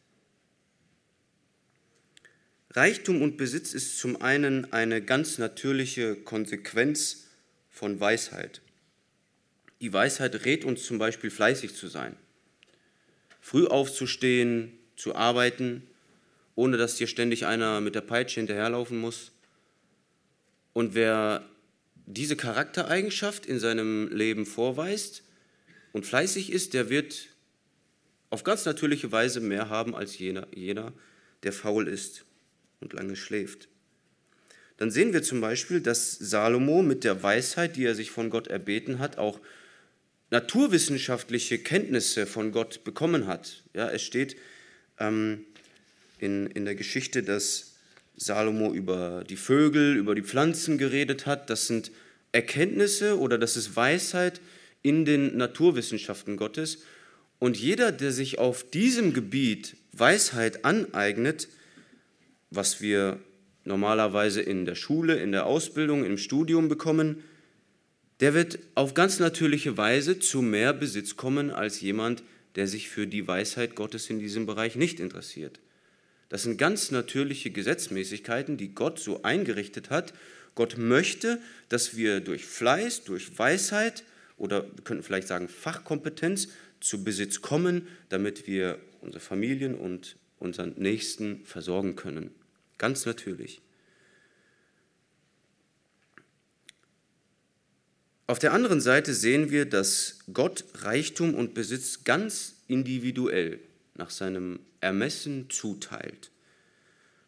Reichtum 2.78 3.24
und 3.24 3.38
Besitz 3.38 3.74
ist 3.74 3.98
zum 3.98 4.22
einen 4.22 4.72
eine 4.72 5.02
ganz 5.02 5.40
natürliche 5.40 6.16
Konsequenz 6.16 7.26
von 7.72 8.00
Weisheit. 8.00 8.62
Die 9.82 9.92
Weisheit 9.92 10.46
rät 10.46 10.64
uns 10.64 10.86
zum 10.86 11.00
Beispiel 11.00 11.32
fleißig 11.32 11.74
zu 11.74 11.88
sein, 11.88 12.16
früh 13.42 13.66
aufzustehen, 13.66 14.78
zu 14.96 15.16
arbeiten, 15.16 15.88
ohne 16.54 16.78
dass 16.78 16.98
dir 16.98 17.08
ständig 17.08 17.48
einer 17.48 17.82
mit 17.82 17.96
der 17.96 18.02
Peitsche 18.02 18.42
hinterherlaufen 18.42 19.00
muss. 19.00 19.32
Und 20.74 20.94
wer 20.94 21.50
diese 22.06 22.36
Charaktereigenschaft 22.36 23.48
in 23.48 23.58
seinem 23.58 24.08
Leben 24.10 24.46
vorweist 24.46 25.24
und 25.94 26.06
fleißig 26.06 26.52
ist, 26.52 26.76
der 26.76 26.92
wird 26.92 27.30
auf 28.30 28.44
ganz 28.44 28.66
natürliche 28.66 29.12
Weise 29.12 29.40
mehr 29.40 29.70
haben 29.70 29.96
als 29.96 30.20
jener, 30.20 30.46
jener 30.54 30.94
der 31.42 31.54
faul 31.54 31.88
ist 31.88 32.27
und 32.80 32.94
lange 32.94 33.16
schläft. 33.16 33.68
Dann 34.78 34.92
sehen 34.92 35.12
wir 35.12 35.24
zum 35.24 35.42
Beispiel, 35.42 35.82
dass 35.82 36.12
Salomo 36.12 36.84
mit 36.84 37.04
der 37.04 37.24
Weisheit, 37.24 37.76
die 37.76 37.86
er 37.86 37.96
sich 37.96 38.12
von 38.12 38.30
Gott 38.30 38.48
erbeten 38.48 39.00
hat, 39.00 39.18
auch 39.18 39.40
naturwissenschaftliche 40.30 41.58
Kenntnisse 41.58 42.28
von 42.28 42.52
Gott 42.52 42.84
bekommen 42.84 43.28
hat. 43.28 43.64
Ja, 43.74 43.90
es 43.90 44.04
steht 44.04 44.36
ähm, 45.00 45.46
in, 46.20 46.48
in 46.48 46.66
der 46.66 46.76
Geschichte, 46.76 47.24
dass 47.24 47.76
Salomo 48.16 48.74
über 48.74 49.24
die 49.28 49.38
Vögel, 49.38 49.96
über 49.96 50.16
die 50.16 50.24
Pflanzen 50.24 50.78
geredet 50.78 51.26
hat. 51.26 51.50
Das 51.50 51.68
sind 51.68 51.92
Erkenntnisse 52.32 53.20
oder 53.20 53.38
das 53.38 53.58
ist 53.58 53.76
Weisheit 53.76 54.42
in 54.82 55.06
den 55.06 55.38
Naturwissenschaften 55.38 56.38
Gottes. 56.38 56.80
Und 57.40 57.58
jeder, 57.58 57.92
der 57.92 58.12
sich 58.12 58.40
auf 58.40 58.70
diesem 58.70 59.14
Gebiet 59.14 59.78
Weisheit 59.92 60.66
aneignet, 60.66 61.48
was 62.50 62.82
wir 62.82 63.20
normalerweise 63.64 64.42
in 64.42 64.66
der 64.66 64.76
Schule, 64.76 65.16
in 65.16 65.32
der 65.32 65.46
Ausbildung, 65.46 66.06
im 66.06 66.18
Studium 66.18 66.70
bekommen, 66.70 67.24
der 68.20 68.34
wird 68.34 68.60
auf 68.76 68.94
ganz 68.94 69.20
natürliche 69.20 69.78
Weise 69.78 70.20
zu 70.20 70.42
mehr 70.42 70.74
Besitz 70.74 71.18
kommen 71.18 71.52
als 71.52 71.82
jemand, 71.82 72.24
der 72.56 72.68
sich 72.68 72.90
für 72.90 73.06
die 73.06 73.28
Weisheit 73.28 73.76
Gottes 73.76 74.10
in 74.10 74.20
diesem 74.20 74.46
Bereich 74.46 74.76
nicht 74.76 75.00
interessiert. 75.00 75.60
Das 76.30 76.44
sind 76.44 76.58
ganz 76.58 76.92
natürliche 76.92 77.52
Gesetzmäßigkeiten, 77.52 78.58
die 78.58 78.74
Gott 78.74 79.00
so 79.00 79.24
eingerichtet 79.24 79.90
hat. 79.90 80.14
Gott 80.56 80.78
möchte, 80.78 81.40
dass 81.70 81.96
wir 81.96 82.20
durch 82.20 82.46
Fleiß, 82.46 83.04
durch 83.04 83.38
Weisheit 83.38 84.04
oder 84.38 84.64
wir 84.64 84.84
könnten 84.84 85.04
vielleicht 85.04 85.28
sagen 85.28 85.48
Fachkompetenz 85.48 86.50
zu 86.80 87.04
Besitz 87.04 87.42
kommen, 87.42 87.88
damit 88.10 88.48
wir 88.48 88.80
unsere 89.02 89.20
Familien 89.20 89.76
und 89.76 90.18
unseren 90.40 90.74
Nächsten 90.78 91.46
versorgen 91.46 91.96
können. 91.96 92.32
Ganz 92.78 93.06
natürlich. 93.06 93.62
Auf 98.28 98.40
der 98.40 98.52
anderen 98.52 98.82
Seite 98.82 99.14
sehen 99.14 99.52
wir, 99.52 99.66
dass 99.66 100.20
Gott 100.34 100.66
Reichtum 100.76 101.34
und 101.34 101.54
Besitz 101.54 102.04
ganz 102.04 102.56
individuell 102.68 103.60
nach 103.96 104.10
seinem 104.10 104.60
Ermessen 104.82 105.50
zuteilt. 105.50 106.30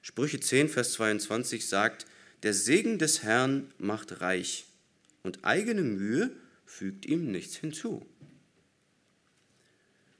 Sprüche 0.01 0.39
10, 0.39 0.67
Vers 0.67 0.93
22 0.93 1.67
sagt, 1.67 2.05
der 2.43 2.53
Segen 2.53 2.99
des 2.99 3.23
Herrn 3.23 3.73
macht 3.77 4.21
reich 4.21 4.65
und 5.23 5.45
eigene 5.45 5.83
Mühe 5.83 6.31
fügt 6.65 7.05
ihm 7.05 7.31
nichts 7.31 7.55
hinzu. 7.55 8.05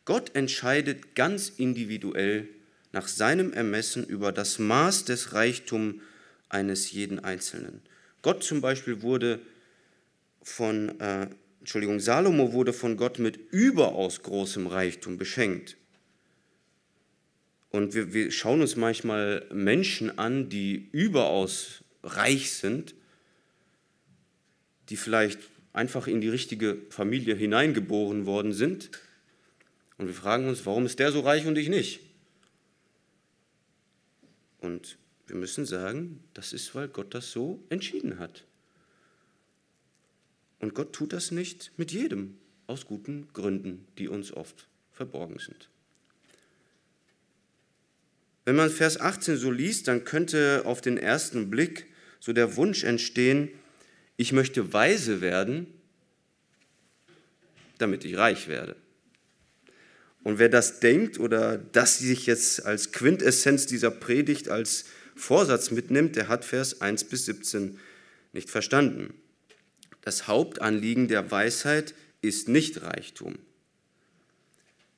Gott 0.06 0.36
entscheidet 0.36 1.16
ganz 1.16 1.50
individuell 1.50 2.48
nach 2.92 3.08
seinem 3.08 3.54
Ermessen 3.54 4.04
über 4.04 4.32
das 4.32 4.60
Maß 4.60 5.06
des 5.06 5.34
Reichtums 5.34 5.96
eines 6.50 6.92
jeden 6.92 7.20
Einzelnen. 7.20 7.82
Gott 8.22 8.44
zum 8.44 8.62
Beispiel 8.62 9.02
wurde 9.02 9.40
von, 10.42 11.00
äh, 11.00 11.28
Entschuldigung, 11.60 12.00
Salomo 12.00 12.54
wurde 12.54 12.74
von 12.74 12.98
Gott 12.98 13.20
mit 13.20 13.38
überaus 13.52 14.24
großem 14.24 14.68
Reichtum 14.68 15.18
beschenkt. 15.18 15.78
Und 17.70 17.94
wir, 17.94 18.14
wir 18.14 18.32
schauen 18.32 18.62
uns 18.62 18.76
manchmal 18.76 19.46
Menschen 19.54 20.18
an, 20.18 20.50
die 20.50 20.90
überaus 20.92 21.84
reich 22.04 22.54
sind, 22.54 22.96
die 24.90 24.98
vielleicht 24.98 25.40
einfach 25.72 26.08
in 26.08 26.20
die 26.20 26.30
richtige 26.30 26.78
Familie 26.90 27.36
hineingeboren 27.36 28.26
worden 28.26 28.54
sind. 28.54 28.90
Und 29.98 30.08
wir 30.08 30.16
fragen 30.16 30.48
uns, 30.48 30.66
warum 30.66 30.88
ist 30.88 30.98
der 30.98 31.12
so 31.12 31.20
reich 31.20 31.46
und 31.46 31.58
ich 31.58 31.70
nicht? 31.70 32.09
Und 34.60 34.98
wir 35.28 35.36
müssen 35.36 35.66
sagen, 35.66 36.24
das 36.34 36.54
ist, 36.54 36.74
weil 36.76 36.88
Gott 36.88 37.14
das 37.14 37.32
so 37.32 37.64
entschieden 37.70 38.20
hat. 38.20 38.46
Und 40.60 40.74
Gott 40.74 40.94
tut 40.94 41.14
das 41.14 41.32
nicht 41.32 41.72
mit 41.78 41.92
jedem, 41.92 42.38
aus 42.68 42.86
guten 42.86 43.28
Gründen, 43.34 43.88
die 43.98 44.08
uns 44.08 44.34
oft 44.34 44.68
verborgen 44.92 45.40
sind. 45.40 45.70
Wenn 48.46 48.56
man 48.56 48.70
Vers 48.70 49.00
18 49.00 49.38
so 49.38 49.52
liest, 49.52 49.88
dann 49.88 50.04
könnte 50.04 50.64
auf 50.66 50.82
den 50.82 50.98
ersten 50.98 51.50
Blick 51.50 51.86
so 52.20 52.34
der 52.34 52.56
Wunsch 52.56 52.84
entstehen, 52.84 53.50
ich 54.18 54.34
möchte 54.34 54.74
weise 54.74 55.22
werden, 55.22 55.68
damit 57.78 58.04
ich 58.04 58.18
reich 58.18 58.48
werde. 58.48 58.76
Und 60.24 60.40
wer 60.40 60.50
das 60.50 60.80
denkt 60.80 61.20
oder 61.20 61.58
das 61.58 62.00
sich 62.00 62.26
jetzt 62.26 62.66
als 62.66 62.92
Quintessenz 62.92 63.66
dieser 63.66 63.92
Predigt 63.92 64.50
als 64.50 64.86
Vorsatz 65.16 65.72
mitnimmt, 65.72 66.16
der 66.16 66.28
hat 66.28 66.46
Vers 66.46 66.82
1 66.82 67.06
bis 67.06 67.26
17 67.26 67.80
nicht 68.34 68.50
verstanden. 68.50 69.14
Das 70.02 70.28
Hauptanliegen 70.28 71.08
der 71.08 71.32
Weisheit 71.32 71.94
ist 72.22 72.48
nicht 72.48 72.82
Reichtum, 72.82 73.38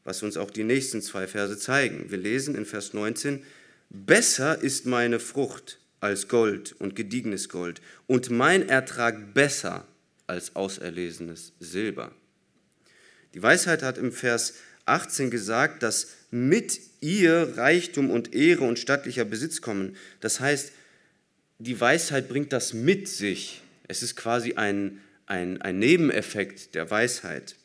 was 0.03 0.23
uns 0.23 0.37
auch 0.37 0.51
die 0.51 0.63
nächsten 0.63 1.01
zwei 1.01 1.27
Verse 1.27 1.57
zeigen. 1.57 2.09
Wir 2.09 2.17
lesen 2.17 2.55
in 2.55 2.65
Vers 2.65 2.93
19, 2.93 3.43
Besser 3.89 4.61
ist 4.61 4.85
meine 4.85 5.19
Frucht 5.19 5.79
als 5.99 6.27
Gold 6.29 6.73
und 6.79 6.95
gediegenes 6.95 7.49
Gold 7.49 7.81
und 8.07 8.29
mein 8.29 8.67
Ertrag 8.69 9.33
besser 9.33 9.85
als 10.27 10.55
auserlesenes 10.55 11.51
Silber. 11.59 12.13
Die 13.33 13.43
Weisheit 13.43 13.83
hat 13.83 13.97
im 13.97 14.11
Vers 14.11 14.55
18 14.85 15.29
gesagt, 15.29 15.83
dass 15.83 16.07
mit 16.31 16.79
ihr 17.01 17.57
Reichtum 17.57 18.09
und 18.09 18.33
Ehre 18.33 18.63
und 18.63 18.79
stattlicher 18.79 19.25
Besitz 19.25 19.61
kommen. 19.61 19.95
Das 20.19 20.39
heißt, 20.39 20.71
die 21.59 21.79
Weisheit 21.79 22.29
bringt 22.29 22.53
das 22.53 22.73
mit 22.73 23.07
sich. 23.07 23.61
Es 23.87 24.01
ist 24.01 24.15
quasi 24.15 24.53
ein, 24.53 24.99
ein, 25.25 25.61
ein 25.61 25.77
Nebeneffekt 25.79 26.75
der 26.75 26.89
Weisheit. 26.89 27.55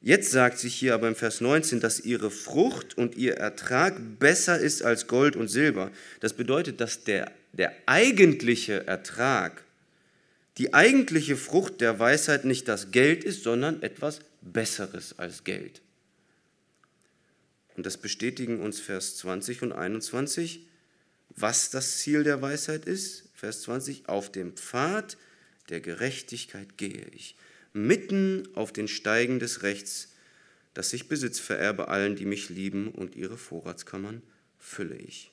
Jetzt 0.00 0.30
sagt 0.30 0.58
sich 0.58 0.74
hier 0.74 0.94
aber 0.94 1.08
im 1.08 1.16
Vers 1.16 1.40
19, 1.40 1.80
dass 1.80 1.98
ihre 1.98 2.30
Frucht 2.30 2.96
und 2.96 3.16
ihr 3.16 3.38
Ertrag 3.38 3.96
besser 4.20 4.56
ist 4.56 4.82
als 4.82 5.08
Gold 5.08 5.34
und 5.34 5.48
Silber. 5.48 5.90
Das 6.20 6.34
bedeutet, 6.34 6.80
dass 6.80 7.02
der, 7.02 7.32
der 7.52 7.72
eigentliche 7.86 8.86
Ertrag, 8.86 9.64
die 10.58 10.74
eigentliche 10.74 11.36
Frucht 11.36 11.80
der 11.80 11.98
Weisheit 11.98 12.44
nicht 12.44 12.68
das 12.68 12.92
Geld 12.92 13.24
ist, 13.24 13.42
sondern 13.42 13.82
etwas 13.82 14.20
Besseres 14.52 15.18
als 15.18 15.44
Geld. 15.44 15.82
Und 17.76 17.84
das 17.84 17.98
bestätigen 17.98 18.60
uns 18.60 18.80
Vers 18.80 19.16
20 19.18 19.62
und 19.62 19.72
21, 19.72 20.66
was 21.30 21.70
das 21.70 21.98
Ziel 21.98 22.24
der 22.24 22.40
Weisheit 22.40 22.86
ist. 22.86 23.28
Vers 23.34 23.62
20, 23.62 24.08
auf 24.08 24.32
dem 24.32 24.56
Pfad 24.56 25.18
der 25.68 25.80
Gerechtigkeit 25.80 26.78
gehe 26.78 27.06
ich, 27.12 27.36
mitten 27.72 28.48
auf 28.54 28.72
den 28.72 28.88
Steigen 28.88 29.38
des 29.38 29.62
Rechts, 29.62 30.12
dass 30.72 30.92
ich 30.92 31.08
Besitz 31.08 31.38
vererbe 31.38 31.88
allen, 31.88 32.16
die 32.16 32.24
mich 32.24 32.48
lieben, 32.48 32.88
und 32.88 33.14
ihre 33.14 33.36
Vorratskammern 33.36 34.22
fülle 34.58 34.96
ich. 34.96 35.32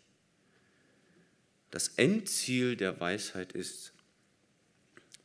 Das 1.72 1.89
Endziel 1.95 2.76
der 2.76 2.99
Weisheit 2.99 3.53
ist, 3.53 3.93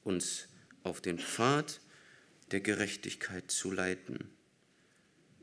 uns 0.05 0.49
auf 0.83 1.01
den 1.01 1.19
Pfad 1.19 1.81
der 2.53 2.61
Gerechtigkeit 2.61 3.51
zu 3.51 3.71
leiten. 3.71 4.31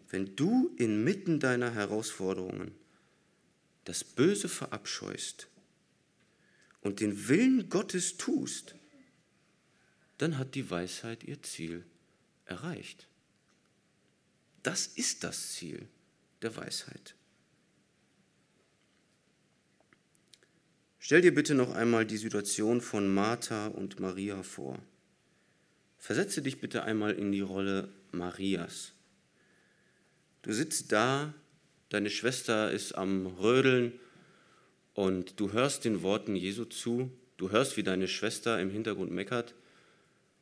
Wenn 0.09 0.35
du 0.35 0.73
inmitten 0.77 1.39
deiner 1.39 1.73
Herausforderungen 1.73 2.71
das 3.83 4.03
Böse 4.03 4.49
verabscheust 4.49 5.47
und 6.81 6.99
den 6.99 7.27
Willen 7.27 7.69
Gottes 7.69 8.17
tust, 8.17 8.75
dann 10.17 10.37
hat 10.37 10.55
die 10.55 10.69
Weisheit 10.69 11.23
ihr 11.23 11.41
Ziel 11.43 11.85
erreicht. 12.45 13.07
Das 14.63 14.87
ist 14.87 15.23
das 15.23 15.53
Ziel 15.53 15.87
der 16.41 16.55
Weisheit. 16.55 17.15
Stell 20.99 21.21
dir 21.21 21.35
bitte 21.35 21.53
noch 21.53 21.75
einmal 21.75 22.05
die 22.05 22.17
Situation 22.17 22.81
von 22.81 23.13
Martha 23.13 23.67
und 23.67 23.99
Maria 23.99 24.41
vor. 24.41 24.79
Versetze 26.05 26.43
dich 26.43 26.59
bitte 26.59 26.83
einmal 26.83 27.13
in 27.15 27.31
die 27.31 27.41
Rolle 27.41 27.89
Marias. 28.11 28.91
Du 30.43 30.53
sitzt 30.53 30.91
da, 30.91 31.33
deine 31.89 32.11
Schwester 32.11 32.69
ist 32.69 32.93
am 32.93 33.25
Rödeln 33.25 33.99
und 34.93 35.39
du 35.39 35.51
hörst 35.51 35.83
den 35.83 36.03
Worten 36.03 36.35
Jesu 36.35 36.65
zu, 36.65 37.11
du 37.37 37.49
hörst, 37.49 37.75
wie 37.75 37.81
deine 37.81 38.07
Schwester 38.07 38.61
im 38.61 38.69
Hintergrund 38.69 39.11
meckert 39.13 39.55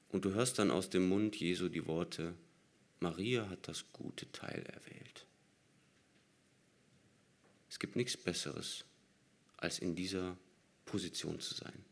und 0.09 0.26
du 0.26 0.34
hörst 0.34 0.59
dann 0.59 0.70
aus 0.70 0.89
dem 0.89 1.07
Mund 1.07 1.38
Jesu 1.38 1.70
die 1.70 1.88
Worte, 1.88 2.34
Maria 2.99 3.49
hat 3.49 3.66
das 3.70 3.86
gute 3.93 4.30
Teil 4.34 4.66
erwählt. 4.66 5.26
Es 7.70 7.80
gibt 7.80 7.95
nichts 7.95 8.18
Besseres, 8.18 8.84
als 9.55 9.80
in 9.80 9.95
dieser 9.95 10.36
Position 10.84 11.39
zu 11.39 11.53
sein, 11.53 11.86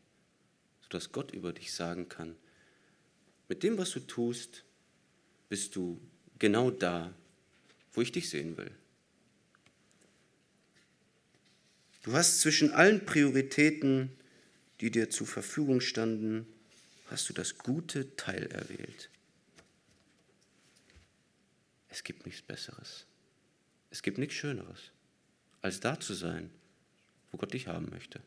sodass 0.82 1.10
Gott 1.10 1.32
über 1.32 1.54
dich 1.54 1.72
sagen 1.72 2.10
kann, 2.10 2.36
mit 3.48 3.62
dem, 3.62 3.78
was 3.78 3.90
du 3.90 4.00
tust, 4.00 4.64
bist 5.48 5.76
du 5.76 6.00
genau 6.38 6.70
da, 6.70 7.12
wo 7.92 8.00
ich 8.00 8.12
dich 8.12 8.30
sehen 8.30 8.56
will. 8.56 8.70
Du 12.02 12.12
hast 12.12 12.40
zwischen 12.40 12.72
allen 12.72 13.04
Prioritäten, 13.04 14.10
die 14.80 14.90
dir 14.90 15.10
zur 15.10 15.26
Verfügung 15.26 15.80
standen, 15.80 16.46
hast 17.06 17.28
du 17.28 17.32
das 17.32 17.58
gute 17.58 18.16
Teil 18.16 18.46
erwählt. 18.46 19.08
Es 21.88 22.02
gibt 22.02 22.26
nichts 22.26 22.42
Besseres. 22.42 23.06
Es 23.90 24.02
gibt 24.02 24.16
nichts 24.16 24.34
Schöneres, 24.34 24.90
als 25.60 25.78
da 25.78 26.00
zu 26.00 26.14
sein, 26.14 26.50
wo 27.30 27.36
Gott 27.36 27.52
dich 27.52 27.66
haben 27.66 27.90
möchte. 27.90 28.20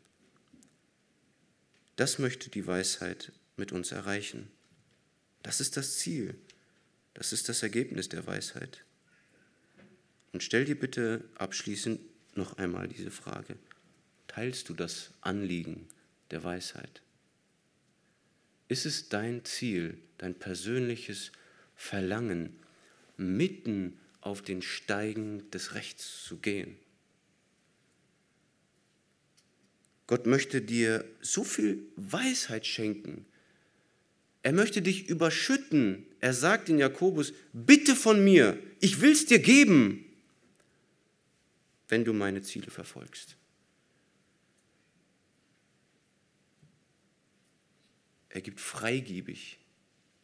Das 1.96 2.20
möchte 2.20 2.50
die 2.50 2.68
Weisheit 2.68 3.32
mit 3.58 3.72
uns 3.72 3.92
erreichen. 3.92 4.52
Das 5.46 5.62
ist 5.62 5.78
das 5.78 6.00
Ziel. 6.00 6.34
Das 7.14 7.32
ist 7.32 7.50
das 7.50 7.62
Ergebnis 7.62 8.10
der 8.10 8.26
Weisheit. 8.26 8.84
Und 10.34 10.42
stell 10.42 10.66
dir 10.66 10.74
bitte 10.74 11.24
abschließend 11.36 12.02
noch 12.36 12.58
einmal 12.58 12.88
diese 12.88 13.12
Frage. 13.12 13.56
Teilst 14.26 14.70
du 14.70 14.74
das 14.74 15.12
Anliegen 15.22 15.88
der 16.32 16.44
Weisheit? 16.44 17.04
Ist 18.70 18.88
es 18.88 19.08
dein 19.08 19.46
Ziel, 19.46 20.00
dein 20.18 20.34
persönliches 20.34 21.32
Verlangen, 21.76 22.56
mitten 23.16 24.00
auf 24.22 24.42
den 24.42 24.64
Steigen 24.64 25.52
des 25.52 25.76
Rechts 25.76 26.24
zu 26.24 26.38
gehen? 26.38 26.76
Gott 30.08 30.26
möchte 30.26 30.64
dir 30.64 31.06
so 31.22 31.44
viel 31.44 31.86
Weisheit 31.98 32.66
schenken, 32.66 33.28
er 34.46 34.54
möchte 34.54 34.84
dich 34.84 35.10
überschütten. 35.10 36.06
Er 36.20 36.32
sagt 36.32 36.70
in 36.70 36.78
Jakobus, 36.78 37.34
bitte 37.52 37.96
von 37.96 38.24
mir, 38.24 38.62
ich 38.80 39.02
will 39.02 39.12
es 39.12 39.26
dir 39.26 39.40
geben, 39.40 40.06
wenn 41.88 42.06
du 42.06 42.14
meine 42.14 42.44
Ziele 42.44 42.70
verfolgst. 42.70 43.38
Er 48.30 48.42
gibt 48.42 48.60
freigebig. 48.60 49.58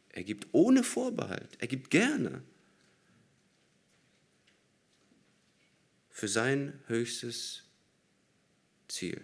Er 0.10 0.24
gibt 0.24 0.50
ohne 0.52 0.84
Vorbehalt. 0.84 1.58
Er 1.58 1.68
gibt 1.68 1.90
gerne. 1.90 2.44
Für 6.12 6.28
sein 6.28 6.80
höchstes 6.86 7.64
Ziel. 8.88 9.20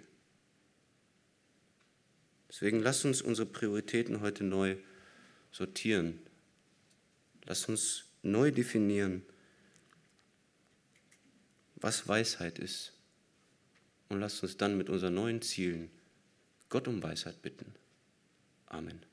Deswegen 2.57 2.79
lass 2.79 3.05
uns 3.05 3.21
unsere 3.21 3.47
Prioritäten 3.47 4.21
heute 4.21 4.43
neu 4.43 4.77
sortieren. 5.51 6.19
Lass 7.45 7.69
uns 7.69 8.05
neu 8.23 8.49
definieren, 8.49 9.21
was 11.75 12.07
Weisheit 12.07 12.57
ist. 12.57 12.93
Und 14.09 14.21
lass 14.21 14.41
uns 14.41 14.57
dann 14.57 14.75
mit 14.75 14.89
unseren 14.89 15.13
neuen 15.13 15.43
Zielen 15.43 15.91
Gott 16.69 16.87
um 16.87 17.03
Weisheit 17.03 17.43
bitten. 17.43 17.75
Amen. 18.65 19.05